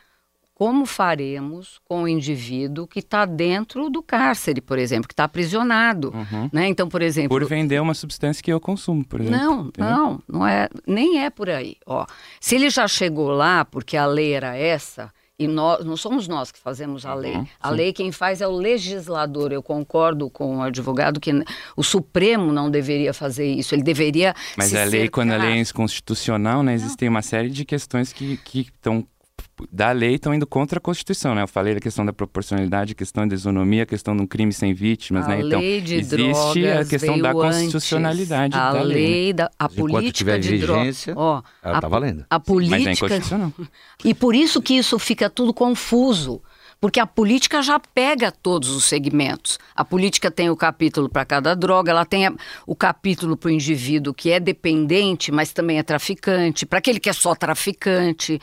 como 0.54 0.84
faremos 0.84 1.80
com 1.88 2.02
o 2.02 2.08
indivíduo 2.08 2.86
que 2.86 2.98
está 2.98 3.24
dentro 3.24 3.88
do 3.88 4.02
cárcere, 4.02 4.60
por 4.60 4.78
exemplo, 4.78 5.08
que 5.08 5.14
está 5.14 5.24
aprisionado. 5.24 6.12
Uhum. 6.14 6.50
Né? 6.52 6.68
Então, 6.68 6.86
por 6.86 7.00
exemplo. 7.00 7.30
Por 7.30 7.46
vender 7.48 7.80
uma 7.80 7.94
substância 7.94 8.42
que 8.42 8.52
eu 8.52 8.60
consumo, 8.60 9.02
por 9.02 9.22
exemplo. 9.22 9.38
Não, 9.40 9.60
entendeu? 9.68 9.90
não, 9.90 10.22
não 10.28 10.46
é, 10.46 10.68
nem 10.86 11.24
é 11.24 11.30
por 11.30 11.48
aí. 11.48 11.76
Ó, 11.86 12.04
se 12.38 12.56
ele 12.56 12.68
já 12.68 12.86
chegou 12.86 13.30
lá 13.30 13.64
porque 13.64 13.96
a 13.96 14.04
lei 14.04 14.34
era 14.34 14.54
essa, 14.54 15.10
e 15.40 15.48
nós, 15.48 15.82
não 15.86 15.96
somos 15.96 16.28
nós 16.28 16.52
que 16.52 16.58
fazemos 16.58 17.06
a 17.06 17.14
lei. 17.14 17.34
Uhum, 17.34 17.46
a 17.62 17.70
lei 17.70 17.94
quem 17.94 18.12
faz 18.12 18.42
é 18.42 18.46
o 18.46 18.50
legislador. 18.50 19.52
Eu 19.52 19.62
concordo 19.62 20.28
com 20.28 20.58
o 20.58 20.62
advogado 20.62 21.18
que 21.18 21.32
o 21.74 21.82
Supremo 21.82 22.52
não 22.52 22.70
deveria 22.70 23.14
fazer 23.14 23.46
isso. 23.50 23.74
Ele 23.74 23.82
deveria. 23.82 24.34
Mas 24.54 24.74
a 24.74 24.84
lei, 24.84 24.90
cercar. 24.90 25.10
quando 25.10 25.32
a 25.32 25.38
lei 25.38 25.52
é 25.52 25.56
inconstitucional, 25.56 26.62
né, 26.62 26.74
existem 26.74 27.08
uma 27.08 27.22
série 27.22 27.48
de 27.48 27.64
questões 27.64 28.12
que 28.12 28.38
estão 28.54 29.06
da 29.70 29.92
lei 29.92 30.14
estão 30.14 30.34
indo 30.34 30.46
contra 30.46 30.78
a 30.78 30.80
Constituição, 30.80 31.34
né? 31.34 31.42
Eu 31.42 31.48
falei 31.48 31.74
da 31.74 31.80
questão 31.80 32.04
da 32.04 32.12
proporcionalidade, 32.12 32.92
a 32.92 32.94
questão 32.94 33.26
da 33.26 33.34
isonomia, 33.34 33.82
a 33.82 33.86
questão 33.86 34.16
de 34.16 34.22
um 34.22 34.26
crime 34.26 34.52
sem 34.52 34.72
vítimas, 34.72 35.24
a 35.24 35.28
né? 35.28 35.40
Então, 35.40 35.60
existe 35.60 36.66
a 36.66 36.84
questão 36.84 37.18
da 37.18 37.32
constitucionalidade 37.32 38.56
a 38.56 38.72
da 38.72 38.82
lei. 38.82 38.96
lei 38.96 39.32
da, 39.32 39.50
a 39.58 39.64
Enquanto 39.64 39.76
política 39.76 40.38
de 40.38 40.56
vigência, 40.56 41.14
ó, 41.16 41.42
ela 41.62 41.76
está 41.76 41.88
valendo. 41.88 42.24
A 42.30 42.38
política... 42.38 42.76
Mas 42.78 42.86
é 42.86 42.92
inconstitucional. 42.92 43.52
E 44.04 44.14
por 44.14 44.34
isso 44.34 44.62
que 44.62 44.74
isso 44.74 44.98
fica 44.98 45.28
tudo 45.28 45.52
confuso. 45.52 46.42
Porque 46.80 46.98
a 46.98 47.06
política 47.06 47.60
já 47.60 47.78
pega 47.78 48.32
todos 48.32 48.70
os 48.70 48.86
segmentos. 48.86 49.58
A 49.74 49.84
política 49.84 50.30
tem 50.30 50.48
o 50.48 50.56
capítulo 50.56 51.10
para 51.10 51.26
cada 51.26 51.54
droga, 51.54 51.90
ela 51.90 52.06
tem 52.06 52.34
o 52.66 52.74
capítulo 52.74 53.36
para 53.36 53.48
o 53.48 53.50
indivíduo 53.50 54.14
que 54.14 54.30
é 54.30 54.40
dependente, 54.40 55.30
mas 55.30 55.52
também 55.52 55.78
é 55.78 55.82
traficante, 55.82 56.64
para 56.64 56.78
aquele 56.78 56.98
que 56.98 57.10
é 57.10 57.12
só 57.12 57.34
traficante. 57.34 58.40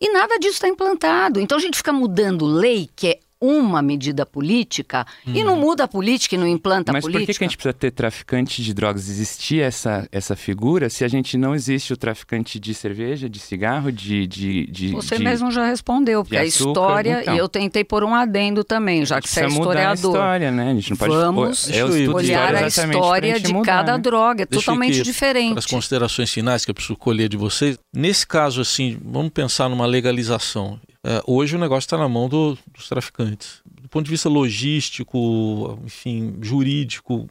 E 0.00 0.10
nada 0.10 0.38
disso 0.38 0.54
está 0.54 0.68
implantado. 0.68 1.38
Então 1.40 1.58
a 1.58 1.60
gente 1.60 1.76
fica 1.76 1.92
mudando 1.92 2.46
lei, 2.46 2.88
que 2.96 3.08
é 3.08 3.20
uma 3.40 3.80
medida 3.80 4.26
política 4.26 5.06
hum. 5.26 5.32
e 5.34 5.42
não 5.42 5.54
uhum. 5.54 5.60
muda 5.60 5.84
a 5.84 5.88
política 5.88 6.34
e 6.34 6.38
não 6.38 6.46
implanta 6.46 6.92
Mas 6.92 7.02
a 7.02 7.06
política. 7.06 7.20
Mas 7.20 7.26
por 7.26 7.38
que, 7.38 7.44
a 7.44 7.48
gente 7.48 7.56
precisa 7.56 7.72
ter 7.72 7.90
traficante 7.90 8.62
de 8.62 8.74
drogas? 8.74 9.08
Existir 9.08 9.62
essa, 9.62 10.06
essa 10.12 10.36
figura 10.36 10.90
se 10.90 11.04
a 11.04 11.08
gente 11.08 11.38
não 11.38 11.54
existe 11.54 11.92
o 11.92 11.96
traficante 11.96 12.60
de 12.60 12.74
cerveja, 12.74 13.28
de 13.28 13.38
cigarro, 13.38 13.90
de. 13.90 14.26
de, 14.26 14.66
de 14.66 14.88
você 14.88 15.16
de, 15.16 15.24
mesmo 15.24 15.50
já 15.50 15.66
respondeu, 15.66 16.22
porque 16.22 16.36
a 16.36 16.44
história. 16.44 17.22
Então. 17.22 17.34
E 17.34 17.38
eu 17.38 17.48
tentei 17.48 17.82
pôr 17.82 18.04
um 18.04 18.14
adendo 18.14 18.62
também, 18.62 19.04
já 19.06 19.20
que 19.20 19.28
você 19.28 19.40
é 19.40 19.48
historiador. 19.48 19.76
Mudar 19.78 19.90
a 19.90 19.94
história, 19.94 20.50
né? 20.50 20.70
A 20.70 20.74
gente 20.74 20.90
não 20.90 20.96
pode 20.96 21.14
Vamos 21.14 21.68
eu 21.68 22.14
olhar 22.14 22.54
a 22.54 22.66
história 22.66 23.40
de 23.40 23.52
mudar, 23.52 23.64
cada 23.64 23.92
né? 23.96 23.98
droga, 23.98 24.42
é 24.42 24.46
Deixa 24.46 24.64
totalmente 24.64 25.02
diferente. 25.02 25.50
Para 25.50 25.58
as 25.60 25.66
considerações 25.66 26.30
finais 26.32 26.64
que 26.64 26.70
eu 26.70 26.74
preciso 26.74 26.96
colher 26.96 27.28
de 27.28 27.36
vocês. 27.36 27.78
Nesse 27.94 28.26
caso, 28.26 28.60
assim, 28.60 28.98
vamos 29.02 29.30
pensar 29.30 29.68
numa 29.68 29.86
legalização. 29.86 30.78
É, 31.02 31.22
hoje 31.26 31.56
o 31.56 31.58
negócio 31.58 31.86
está 31.86 31.96
na 31.96 32.08
mão 32.08 32.28
do, 32.28 32.58
dos 32.72 32.88
traficantes. 32.88 33.62
Do 33.64 33.88
ponto 33.88 34.04
de 34.04 34.10
vista 34.10 34.28
logístico, 34.28 35.78
enfim, 35.84 36.36
jurídico, 36.42 37.28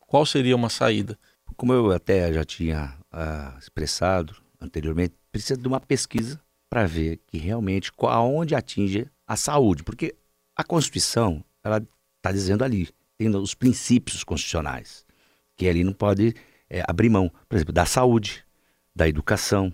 qual 0.00 0.26
seria 0.26 0.56
uma 0.56 0.68
saída? 0.68 1.18
Como 1.56 1.72
eu 1.72 1.92
até 1.92 2.32
já 2.32 2.44
tinha 2.44 2.96
uh, 3.12 3.58
expressado 3.58 4.36
anteriormente, 4.60 5.14
precisa 5.30 5.56
de 5.56 5.68
uma 5.68 5.80
pesquisa 5.80 6.40
para 6.68 6.86
ver 6.86 7.20
que 7.26 7.38
realmente 7.38 7.92
aonde 8.02 8.54
atinge 8.54 9.06
a 9.26 9.36
saúde, 9.36 9.82
porque 9.82 10.14
a 10.56 10.64
Constituição 10.64 11.44
ela 11.62 11.78
está 12.16 12.32
dizendo 12.32 12.64
ali, 12.64 12.88
tem 13.16 13.34
os 13.34 13.54
princípios 13.54 14.24
constitucionais, 14.24 15.06
que 15.56 15.68
ali 15.68 15.84
não 15.84 15.92
pode 15.92 16.34
é, 16.68 16.82
abrir 16.86 17.08
mão, 17.08 17.30
por 17.48 17.56
exemplo, 17.56 17.72
da 17.72 17.86
saúde, 17.86 18.44
da 18.94 19.08
educação, 19.08 19.72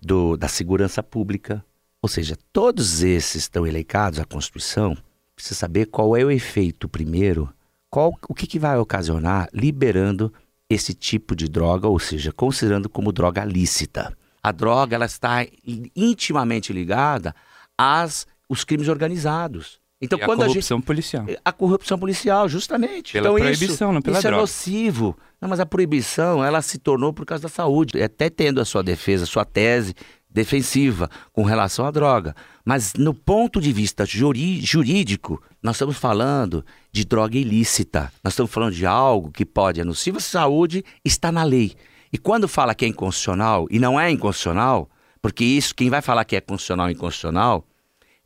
do, 0.00 0.36
da 0.36 0.48
segurança 0.48 1.02
pública, 1.02 1.64
ou 2.02 2.08
seja, 2.08 2.36
todos 2.52 3.02
esses 3.02 3.42
estão 3.42 3.66
elencados 3.66 4.18
à 4.18 4.24
Constituição. 4.24 4.96
Precisa 5.34 5.54
saber 5.54 5.86
qual 5.86 6.16
é 6.16 6.24
o 6.24 6.30
efeito 6.30 6.88
primeiro, 6.88 7.52
qual, 7.90 8.14
o 8.28 8.34
que, 8.34 8.46
que 8.46 8.58
vai 8.58 8.78
ocasionar 8.78 9.48
liberando 9.52 10.32
esse 10.68 10.94
tipo 10.94 11.34
de 11.34 11.48
droga, 11.48 11.88
ou 11.88 11.98
seja, 11.98 12.32
considerando 12.32 12.88
como 12.88 13.12
droga 13.12 13.44
lícita. 13.44 14.16
A 14.42 14.52
droga 14.52 14.94
ela 14.94 15.06
está 15.06 15.44
intimamente 15.94 16.72
ligada 16.72 17.34
às 17.76 18.26
os 18.48 18.64
crimes 18.64 18.88
organizados. 18.88 19.80
Então, 20.00 20.18
e 20.18 20.24
quando 20.24 20.42
a 20.42 20.46
corrupção 20.46 20.76
a 20.76 20.80
gente, 20.80 20.86
policial. 20.86 21.26
A 21.44 21.52
corrupção 21.52 21.98
policial, 21.98 22.48
justamente. 22.48 23.12
Pela 23.12 23.28
então, 23.28 23.34
proibição, 23.34 23.88
isso, 23.88 23.92
não 23.92 24.00
pela 24.00 24.16
isso 24.16 24.22
droga. 24.22 24.36
é 24.36 24.40
nocivo. 24.40 25.18
Não, 25.40 25.48
mas 25.48 25.60
a 25.60 25.66
proibição, 25.66 26.42
ela 26.42 26.62
se 26.62 26.78
tornou 26.78 27.12
por 27.12 27.26
causa 27.26 27.42
da 27.42 27.48
saúde. 27.50 28.02
Até 28.02 28.30
tendo 28.30 28.60
a 28.60 28.64
sua 28.64 28.82
defesa, 28.82 29.24
a 29.24 29.26
sua 29.26 29.44
tese 29.44 29.94
defensiva 30.30 31.10
com 31.32 31.42
relação 31.42 31.86
à 31.86 31.90
droga. 31.90 32.34
Mas 32.64 32.94
no 32.94 33.12
ponto 33.12 33.60
de 33.60 33.72
vista 33.72 34.04
jurídico, 34.06 35.42
nós 35.62 35.76
estamos 35.76 35.96
falando 35.96 36.64
de 36.92 37.04
droga 37.04 37.36
ilícita. 37.36 38.12
Nós 38.22 38.34
estamos 38.34 38.50
falando 38.50 38.74
de 38.74 38.86
algo 38.86 39.30
que 39.30 39.44
pode 39.44 39.80
é 39.80 39.84
nocivo 39.84 40.20
saúde, 40.20 40.84
está 41.04 41.32
na 41.32 41.42
lei. 41.42 41.74
E 42.12 42.18
quando 42.18 42.48
fala 42.48 42.74
que 42.74 42.84
é 42.84 42.88
inconstitucional 42.88 43.66
e 43.70 43.78
não 43.78 43.98
é 43.98 44.10
inconstitucional, 44.10 44.88
porque 45.22 45.44
isso, 45.44 45.74
quem 45.74 45.90
vai 45.90 46.02
falar 46.02 46.24
que 46.24 46.36
é 46.36 46.40
constitucional 46.40 46.86
ou 46.86 46.92
inconstitucional, 46.92 47.64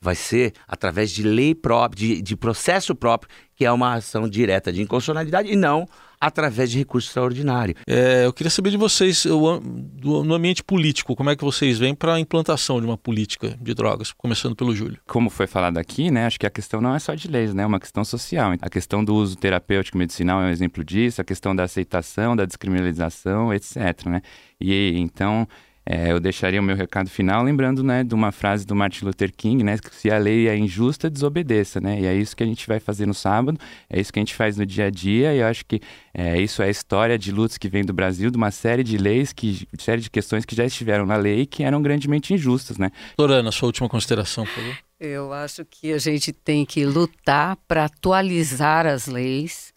vai 0.05 0.15
ser 0.15 0.53
através 0.69 1.11
de 1.11 1.23
lei 1.23 1.55
própria, 1.55 1.99
de, 1.99 2.23
de 2.23 2.37
processo 2.37 2.95
próprio, 2.95 3.31
que 3.57 3.65
é 3.65 3.73
uma 3.73 3.95
ação 3.95 4.29
direta 4.29 4.71
de 4.71 4.83
inconstitucionalidade 4.83 5.51
e 5.51 5.57
não 5.57 5.89
através 6.21 6.71
de 6.71 6.79
recurso 6.79 7.09
extraordinário. 7.09 7.75
É, 7.87 8.25
eu 8.25 8.33
queria 8.33 8.51
saber 8.51 8.71
de 8.71 8.77
vocês, 8.77 9.25
eu, 9.25 9.61
do, 9.63 10.25
no 10.25 10.35
ambiente 10.35 10.63
político, 10.63 11.15
como 11.17 11.31
é 11.31 11.37
que 11.37 11.45
vocês 11.45 11.79
veem 11.79 11.95
para 11.95 12.15
a 12.15 12.21
implantação 12.21 12.81
de 12.81 12.87
uma 12.87 12.97
política 12.97 13.57
de 13.61 13.75
drogas, 13.75 14.13
começando 14.13 14.55
pelo 14.55 14.75
Júlio? 14.75 14.99
Como 15.07 15.29
foi 15.29 15.47
falado 15.47 15.79
aqui, 15.79 16.11
né, 16.11 16.27
acho 16.27 16.39
que 16.39 16.47
a 16.47 16.51
questão 16.51 16.81
não 16.81 16.95
é 16.95 16.99
só 16.99 17.15
de 17.15 17.29
leis, 17.29 17.53
né, 17.55 17.63
é 17.63 17.67
uma 17.67 17.81
questão 17.81 18.05
social. 18.05 18.53
A 18.61 18.71
questão 18.71 19.05
do 19.05 19.15
uso 19.15 19.37
terapêutico 19.37 19.97
medicinal 19.97 20.41
é 20.43 20.47
um 20.47 20.51
exemplo 20.51 20.85
disso, 20.85 21.21
a 21.21 21.25
questão 21.25 21.57
da 21.57 21.65
aceitação, 21.65 22.37
da 22.37 22.45
descriminalização, 22.45 23.53
etc. 23.53 24.07
Né? 24.07 24.23
E 24.61 24.95
então 24.97 25.47
é, 25.87 26.13
eu 26.13 26.19
deixaria 26.19 26.61
o 26.61 26.63
meu 26.63 26.75
recado 26.75 27.11
final 27.11 27.43
lembrando 27.43 27.83
né, 27.83 28.03
de 28.03 28.15
uma 28.15 28.33
frase 28.33 28.67
do 28.67 28.75
Martin 28.75 29.05
Luther 29.05 29.31
King, 29.35 29.63
né, 29.63 29.77
que 29.77 29.95
se 29.95 30.11
a 30.11 30.17
lei 30.17 30.49
é 30.49 30.57
injusta, 30.57 31.11
desobedeça, 31.11 31.81
né? 31.81 32.01
E 32.01 32.07
é 32.07 32.15
isso 32.15 32.35
que 32.35 32.43
a 32.43 32.47
gente 32.47 32.67
vai 32.67 32.81
fazer 32.81 33.07
no 33.07 33.13
sábado, 33.13 33.59
é 33.91 34.01
isso 34.01 34.13
que 34.13 34.19
a 34.19 34.23
gente 34.23 34.35
faz 34.35 34.57
no 34.57 34.65
dia 34.65 34.87
a 34.87 34.91
dia, 34.91 35.35
e 35.35 35.41
eu 35.41 35.47
acho 35.47 35.67
que 35.67 35.81
é, 36.15 36.41
isso 36.41 36.63
é 36.63 36.67
a 36.67 36.71
história 36.71 37.19
de 37.19 37.31
lutas 37.31 37.59
que 37.59 37.69
vem 37.69 37.85
do 37.85 37.93
Brasil, 37.93 38.31
de 38.31 38.37
uma 38.37 38.51
série 38.51 38.83
de 38.83 38.97
leis, 38.97 39.33
que, 39.33 39.69
série 39.79 40.01
de 40.01 40.11
questões 40.11 40.45
que 40.45 40.57
já 40.57 40.65
estiveram 40.65 41.05
na 41.05 41.17
lei 41.17 41.43
e 41.43 41.47
que 41.47 41.63
eram 41.63 41.83
grandemente 41.83 42.33
injustas, 42.33 42.79
né? 42.79 42.91
Lorana, 43.19 43.53
sua 43.53 43.67
última 43.67 43.89
consideração, 43.89 44.45
por 44.45 44.55
favor. 44.55 44.79
Eu 44.99 45.33
acho 45.33 45.67
que 45.67 45.93
a 45.93 45.99
gente 45.99 46.33
tem 46.33 46.65
que 46.65 46.87
lutar 46.87 47.57
para 47.69 47.85
atualizar 47.85 48.87
as 48.87 49.07
leis 49.07 49.75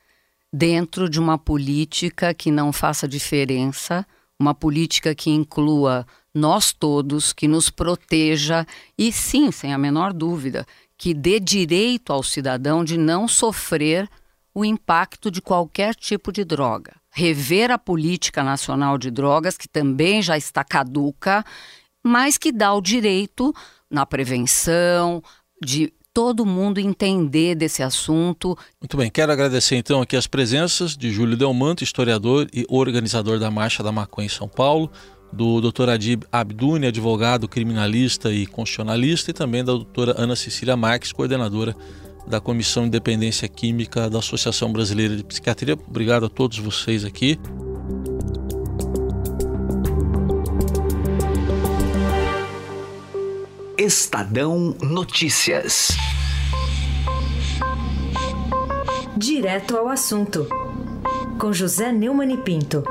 dentro 0.54 1.10
de 1.10 1.20
uma 1.20 1.38
política 1.38 2.34
que 2.34 2.50
não 2.50 2.72
faça 2.72 3.08
diferença 3.08 4.06
uma 4.39 4.54
política 4.54 5.15
que 5.15 5.30
inclua 5.30 6.06
nós 6.34 6.71
todos, 6.71 7.34
que 7.34 7.47
nos 7.47 7.69
proteja 7.69 8.65
e, 8.97 9.12
sim, 9.12 9.52
sem 9.52 9.73
a 9.73 9.78
menor 9.78 10.13
dúvida, 10.13 10.65
que 10.97 11.13
dê 11.13 11.39
direito 11.39 12.13
ao 12.13 12.23
cidadão 12.23 12.84
de 12.84 12.97
não 12.97 13.28
sofrer 13.28 14.10
o 14.54 14.65
impacto 14.65 15.30
de 15.30 15.41
qualquer 15.41 15.95
tipo 15.95 16.32
de 16.32 16.43
droga. 16.43 16.95
Rever 17.12 17.71
a 17.71 17.78
política 17.78 18.43
nacional 18.43 18.97
de 18.97 19.10
drogas, 19.10 19.58
que 19.58 19.67
também 19.67 20.21
já 20.21 20.38
está 20.38 20.63
caduca, 20.63 21.43
mas 22.04 22.38
que 22.38 22.52
dá 22.52 22.73
o 22.73 22.82
direito 22.82 23.54
na 23.89 24.06
prevenção, 24.06 25.21
de 25.63 25.93
todo 26.17 26.47
mundo 26.47 26.80
entender 26.80 27.53
desse 27.53 27.84
assunto. 27.84 28.58
Muito 28.82 28.97
bem, 28.97 29.08
quero 29.08 29.32
agradecer 29.32 29.75
então 29.75 30.01
aqui 30.01 30.15
as 30.15 30.25
presenças 30.25 30.97
de 30.97 31.12
Júlio 31.12 31.38
Delmanto, 31.38 31.84
historiador 31.84 32.47
e 32.51 32.65
organizador 32.67 33.38
da 33.38 33.51
Marcha 33.51 33.84
da 33.84 33.91
Maconha 33.91 34.25
em 34.25 34.30
São 34.30 34.47
Paulo, 34.47 34.91
do 35.32 35.62
Dr. 35.62 35.89
Adib 35.89 36.23
Abduni, 36.32 36.88
advogado, 36.88 37.47
criminalista 37.47 38.34
e 38.34 38.47
constitucionalista, 38.47 39.30
e 39.30 39.34
também 39.36 39.63
da 39.63 39.73
doutora 39.73 40.15
Ana 40.17 40.36
Cecília 40.36 40.75
Marques, 40.75 41.12
coordenadora 41.12 41.75
da 42.27 42.41
Comissão 42.41 42.82
de 42.82 42.88
Independência 42.88 43.47
Química 43.47 44.10
da 44.10 44.17
Associação 44.17 44.73
Brasileira 44.73 45.15
de 45.15 45.23
Psiquiatria. 45.23 45.77
Obrigado 45.88 46.25
a 46.25 46.30
todos 46.30 46.58
vocês 46.58 47.06
aqui. 47.06 47.38
Estadão 53.88 54.76
Notícias. 54.82 55.88
Direto 59.15 59.78
ao 59.78 59.88
assunto, 59.88 60.45
com 61.39 61.54
José 61.54 61.93
Neumann 61.93 62.34
e 62.34 62.38
Pinto. 62.38 62.84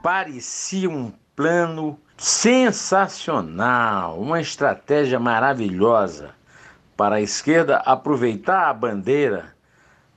Parecia 0.00 0.88
um 0.88 1.12
plano 1.34 1.98
sensacional, 2.16 4.20
uma 4.20 4.40
estratégia 4.40 5.18
maravilhosa 5.18 6.30
para 6.96 7.16
a 7.16 7.20
esquerda 7.20 7.78
aproveitar 7.78 8.68
a 8.68 8.72
bandeira 8.72 9.52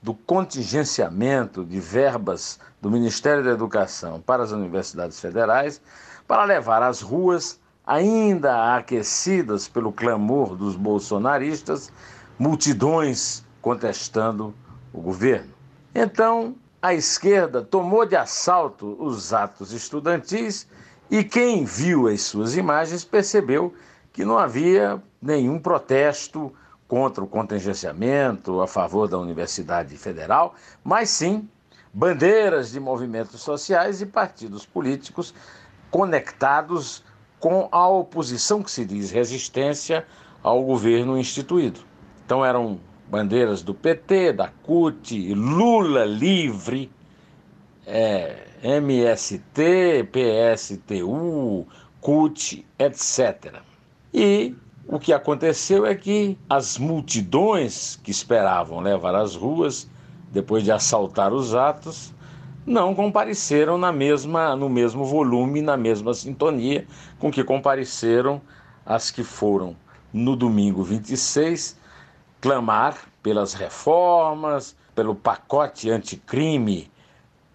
do 0.06 0.14
contingenciamento 0.14 1.64
de 1.64 1.80
verbas 1.80 2.60
do 2.80 2.88
Ministério 2.88 3.42
da 3.42 3.50
Educação 3.50 4.20
para 4.20 4.44
as 4.44 4.52
universidades 4.52 5.18
federais 5.18 5.82
para 6.28 6.44
levar 6.44 6.80
às 6.80 7.00
ruas, 7.00 7.58
ainda 7.84 8.76
aquecidas 8.76 9.66
pelo 9.66 9.90
clamor 9.90 10.54
dos 10.54 10.76
bolsonaristas, 10.76 11.90
multidões 12.38 13.44
contestando 13.60 14.54
o 14.92 15.00
governo. 15.00 15.52
Então, 15.92 16.54
a 16.80 16.94
esquerda 16.94 17.60
tomou 17.60 18.06
de 18.06 18.14
assalto 18.14 18.96
os 19.00 19.32
atos 19.32 19.72
estudantis 19.72 20.68
e 21.10 21.24
quem 21.24 21.64
viu 21.64 22.06
as 22.06 22.22
suas 22.22 22.56
imagens 22.56 23.02
percebeu 23.02 23.74
que 24.12 24.24
não 24.24 24.38
havia 24.38 25.02
nenhum 25.20 25.58
protesto 25.58 26.54
contra 26.88 27.22
o 27.22 27.26
contingenciamento, 27.26 28.60
a 28.60 28.66
favor 28.66 29.08
da 29.08 29.18
Universidade 29.18 29.96
Federal, 29.96 30.54
mas 30.84 31.10
sim 31.10 31.48
bandeiras 31.92 32.72
de 32.72 32.78
movimentos 32.78 33.40
sociais 33.40 34.00
e 34.00 34.06
partidos 34.06 34.66
políticos 34.66 35.34
conectados 35.90 37.02
com 37.40 37.68
a 37.72 37.88
oposição 37.88 38.62
que 38.62 38.70
se 38.70 38.84
diz 38.84 39.10
resistência 39.10 40.06
ao 40.42 40.62
governo 40.62 41.18
instituído. 41.18 41.80
Então 42.24 42.44
eram 42.44 42.78
bandeiras 43.08 43.62
do 43.62 43.74
PT, 43.74 44.32
da 44.32 44.48
CUT, 44.48 45.34
Lula 45.34 46.04
livre, 46.04 46.90
é, 47.86 48.46
MST, 48.62 50.08
PSTU, 50.10 51.66
CUT, 52.00 52.66
etc. 52.78 53.62
E 54.12 54.54
o 54.88 54.98
que 54.98 55.12
aconteceu 55.12 55.84
é 55.84 55.94
que 55.94 56.38
as 56.48 56.78
multidões 56.78 57.96
que 58.02 58.10
esperavam 58.10 58.80
levar 58.80 59.14
às 59.14 59.34
ruas 59.34 59.88
depois 60.30 60.62
de 60.62 60.70
assaltar 60.70 61.32
os 61.32 61.54
atos, 61.54 62.12
não 62.64 62.94
compareceram 62.94 63.78
na 63.78 63.92
mesma, 63.92 64.54
no 64.56 64.68
mesmo 64.68 65.04
volume, 65.04 65.62
na 65.62 65.76
mesma 65.76 66.12
sintonia 66.12 66.86
com 67.18 67.30
que 67.30 67.44
compareceram 67.44 68.40
as 68.84 69.10
que 69.10 69.22
foram 69.22 69.76
no 70.12 70.36
domingo 70.36 70.82
26 70.82 71.78
clamar 72.40 72.96
pelas 73.22 73.54
reformas, 73.54 74.76
pelo 74.94 75.14
pacote 75.14 75.90
anticrime 75.90 76.90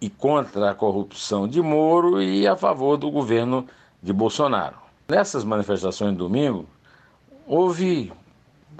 e 0.00 0.10
contra 0.10 0.70
a 0.70 0.74
corrupção 0.74 1.46
de 1.46 1.62
Moro 1.62 2.20
e 2.20 2.46
a 2.46 2.56
favor 2.56 2.96
do 2.96 3.10
governo 3.10 3.66
de 4.02 4.12
Bolsonaro. 4.12 4.76
Nessas 5.08 5.44
manifestações 5.44 6.12
de 6.12 6.18
domingo, 6.18 6.66
houve 7.52 8.10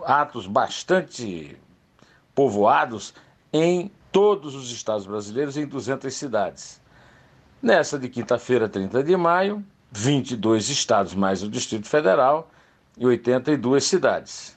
atos 0.03 0.47
bastante 0.47 1.59
povoados 2.35 3.13
em 3.53 3.93
todos 4.11 4.55
os 4.55 4.71
estados 4.71 5.07
brasileiros, 5.07 5.59
em 5.59 5.67
200 5.67 6.15
cidades. 6.15 6.81
Nessa 7.61 7.99
de 7.99 8.09
quinta-feira, 8.09 8.71
30 8.71 9.05
de 9.05 9.15
maio, 9.15 9.63
22 9.91 10.71
estados 10.71 11.15
mais 11.15 11.43
o 11.43 11.51
Distrito 11.51 11.87
Federal 11.87 12.51
e 12.97 13.05
82 13.05 13.85
cidades. 13.85 14.57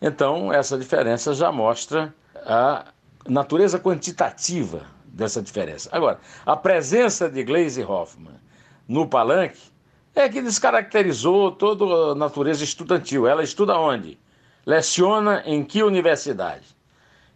Então, 0.00 0.52
essa 0.52 0.78
diferença 0.78 1.34
já 1.34 1.50
mostra 1.50 2.14
a 2.36 2.84
natureza 3.26 3.76
quantitativa 3.76 4.86
dessa 5.04 5.42
diferença. 5.42 5.88
Agora, 5.90 6.20
a 6.44 6.54
presença 6.54 7.28
de 7.28 7.42
Gleisi 7.42 7.82
Hoffmann 7.82 8.36
no 8.86 9.08
palanque 9.08 9.74
é 10.16 10.28
que 10.28 10.42
descaracterizou 10.42 11.52
toda 11.52 12.12
a 12.12 12.14
natureza 12.14 12.64
estudantil. 12.64 13.26
Ela 13.26 13.44
estuda 13.44 13.78
onde? 13.78 14.18
Leciona 14.64 15.42
em 15.46 15.62
que 15.62 15.82
universidade? 15.82 16.76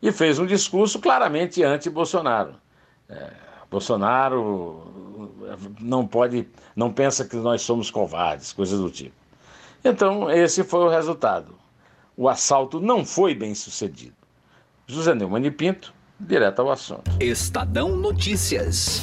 e 0.02 0.10
fez 0.10 0.38
um 0.38 0.46
discurso 0.46 0.98
claramente 0.98 1.62
anti-Bolsonaro. 1.62 2.54
É, 3.08 3.30
Bolsonaro 3.70 5.28
não 5.80 6.06
pode, 6.06 6.48
não 6.74 6.92
pensa 6.92 7.24
que 7.24 7.36
nós 7.36 7.62
somos 7.62 7.90
covardes, 7.90 8.52
coisas 8.52 8.78
do 8.80 8.90
tipo. 8.90 9.14
Então, 9.84 10.30
esse 10.30 10.64
foi 10.64 10.80
o 10.80 10.88
resultado. 10.88 11.54
O 12.16 12.28
assalto 12.28 12.80
não 12.80 13.04
foi 13.04 13.34
bem 13.34 13.54
sucedido. 13.54 14.14
José 14.86 15.14
Neumann 15.14 15.50
Pinto, 15.50 15.94
direto 16.18 16.60
ao 16.60 16.70
assunto. 16.70 17.10
Estadão 17.20 17.96
Notícias. 17.96 19.00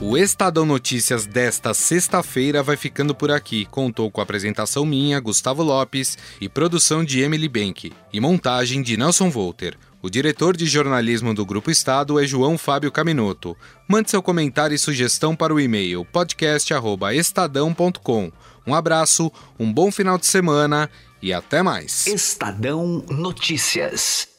O 0.00 0.16
Estadão 0.16 0.64
Notícias 0.64 1.26
desta 1.26 1.74
sexta-feira 1.74 2.62
vai 2.62 2.74
ficando 2.74 3.14
por 3.14 3.30
aqui. 3.30 3.66
Contou 3.66 4.10
com 4.10 4.22
apresentação 4.22 4.86
minha, 4.86 5.20
Gustavo 5.20 5.62
Lopes, 5.62 6.16
e 6.40 6.48
produção 6.48 7.04
de 7.04 7.20
Emily 7.20 7.50
Bank, 7.50 7.92
e 8.10 8.18
montagem 8.18 8.80
de 8.80 8.96
Nelson 8.96 9.28
Volter. 9.28 9.76
O 10.00 10.08
diretor 10.08 10.56
de 10.56 10.64
jornalismo 10.64 11.34
do 11.34 11.44
Grupo 11.44 11.70
Estado 11.70 12.18
é 12.18 12.26
João 12.26 12.56
Fábio 12.56 12.90
Caminoto. 12.90 13.54
Mande 13.86 14.10
seu 14.10 14.22
comentário 14.22 14.74
e 14.74 14.78
sugestão 14.78 15.36
para 15.36 15.52
o 15.52 15.60
e-mail 15.60 16.02
podcast@estadão.com. 16.06 18.32
Um 18.66 18.74
abraço, 18.74 19.30
um 19.58 19.70
bom 19.70 19.92
final 19.92 20.16
de 20.16 20.26
semana 20.26 20.88
e 21.20 21.30
até 21.30 21.62
mais. 21.62 22.06
Estadão 22.06 23.04
Notícias. 23.10 24.29